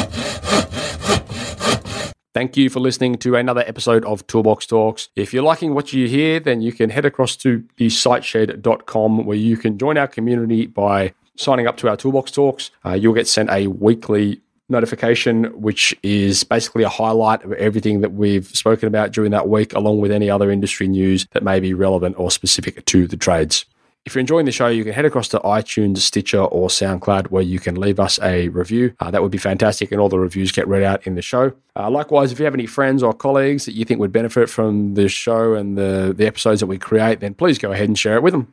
Thank 2.34 2.56
you 2.56 2.70
for 2.70 2.78
listening 2.78 3.16
to 3.16 3.34
another 3.34 3.64
episode 3.66 4.04
of 4.04 4.24
Toolbox 4.28 4.66
Talks. 4.66 5.08
If 5.16 5.34
you're 5.34 5.42
liking 5.42 5.74
what 5.74 5.92
you 5.92 6.06
hear, 6.06 6.38
then 6.38 6.60
you 6.60 6.72
can 6.72 6.90
head 6.90 7.04
across 7.04 7.34
to 7.36 7.64
the 7.78 7.88
siteshed.com 7.88 9.24
where 9.24 9.36
you 9.36 9.56
can 9.56 9.76
join 9.76 9.98
our 9.98 10.06
community 10.06 10.66
by 10.66 11.14
signing 11.38 11.66
up 11.66 11.76
to 11.78 11.88
our 11.88 11.96
Toolbox 11.96 12.30
Talks, 12.30 12.70
uh, 12.84 12.92
you'll 12.92 13.14
get 13.14 13.28
sent 13.28 13.50
a 13.50 13.68
weekly 13.68 14.40
notification, 14.68 15.44
which 15.60 15.94
is 16.02 16.44
basically 16.44 16.82
a 16.82 16.88
highlight 16.88 17.42
of 17.44 17.52
everything 17.54 18.00
that 18.02 18.12
we've 18.12 18.46
spoken 18.48 18.86
about 18.86 19.12
during 19.12 19.30
that 19.30 19.48
week, 19.48 19.72
along 19.72 20.00
with 20.00 20.12
any 20.12 20.28
other 20.28 20.50
industry 20.50 20.86
news 20.86 21.26
that 21.32 21.42
may 21.42 21.58
be 21.58 21.72
relevant 21.72 22.18
or 22.18 22.30
specific 22.30 22.84
to 22.84 23.06
the 23.06 23.16
trades. 23.16 23.64
If 24.04 24.14
you're 24.14 24.20
enjoying 24.20 24.46
the 24.46 24.52
show, 24.52 24.68
you 24.68 24.84
can 24.84 24.94
head 24.94 25.04
across 25.04 25.28
to 25.28 25.40
iTunes, 25.40 25.98
Stitcher, 25.98 26.40
or 26.40 26.68
SoundCloud 26.68 27.26
where 27.26 27.42
you 27.42 27.58
can 27.58 27.74
leave 27.74 28.00
us 28.00 28.18
a 28.22 28.48
review. 28.48 28.94
Uh, 29.00 29.10
that 29.10 29.22
would 29.22 29.30
be 29.30 29.38
fantastic, 29.38 29.92
and 29.92 30.00
all 30.00 30.08
the 30.08 30.18
reviews 30.18 30.50
get 30.50 30.66
read 30.66 30.82
out 30.82 31.06
in 31.06 31.14
the 31.14 31.20
show. 31.20 31.52
Uh, 31.76 31.90
likewise, 31.90 32.32
if 32.32 32.38
you 32.38 32.44
have 32.46 32.54
any 32.54 32.64
friends 32.64 33.02
or 33.02 33.12
colleagues 33.12 33.66
that 33.66 33.72
you 33.72 33.84
think 33.84 34.00
would 34.00 34.12
benefit 34.12 34.48
from 34.48 34.94
the 34.94 35.08
show 35.08 35.54
and 35.54 35.76
the, 35.76 36.14
the 36.16 36.26
episodes 36.26 36.60
that 36.60 36.66
we 36.66 36.78
create, 36.78 37.20
then 37.20 37.34
please 37.34 37.58
go 37.58 37.72
ahead 37.72 37.88
and 37.88 37.98
share 37.98 38.16
it 38.16 38.22
with 38.22 38.32
them. 38.32 38.52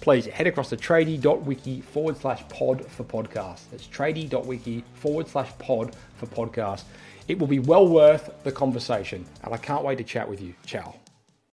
please 0.00 0.26
head 0.26 0.46
across 0.46 0.70
to 0.70 0.76
tradie.wiki 0.76 1.80
forward 1.80 2.16
slash 2.16 2.46
pod 2.48 2.84
for 2.86 3.04
podcast. 3.04 3.60
That's 3.70 3.86
tradie.wiki 3.86 4.84
forward 4.94 5.28
slash 5.28 5.50
pod 5.58 5.94
for 6.16 6.26
podcast. 6.26 6.84
It 7.28 7.38
will 7.38 7.46
be 7.46 7.58
well 7.58 7.86
worth 7.86 8.30
the 8.42 8.52
conversation, 8.52 9.24
and 9.44 9.54
I 9.54 9.56
can't 9.56 9.84
wait 9.84 9.98
to 9.98 10.04
chat 10.04 10.28
with 10.28 10.40
you. 10.40 10.54
Ciao. 10.66 10.99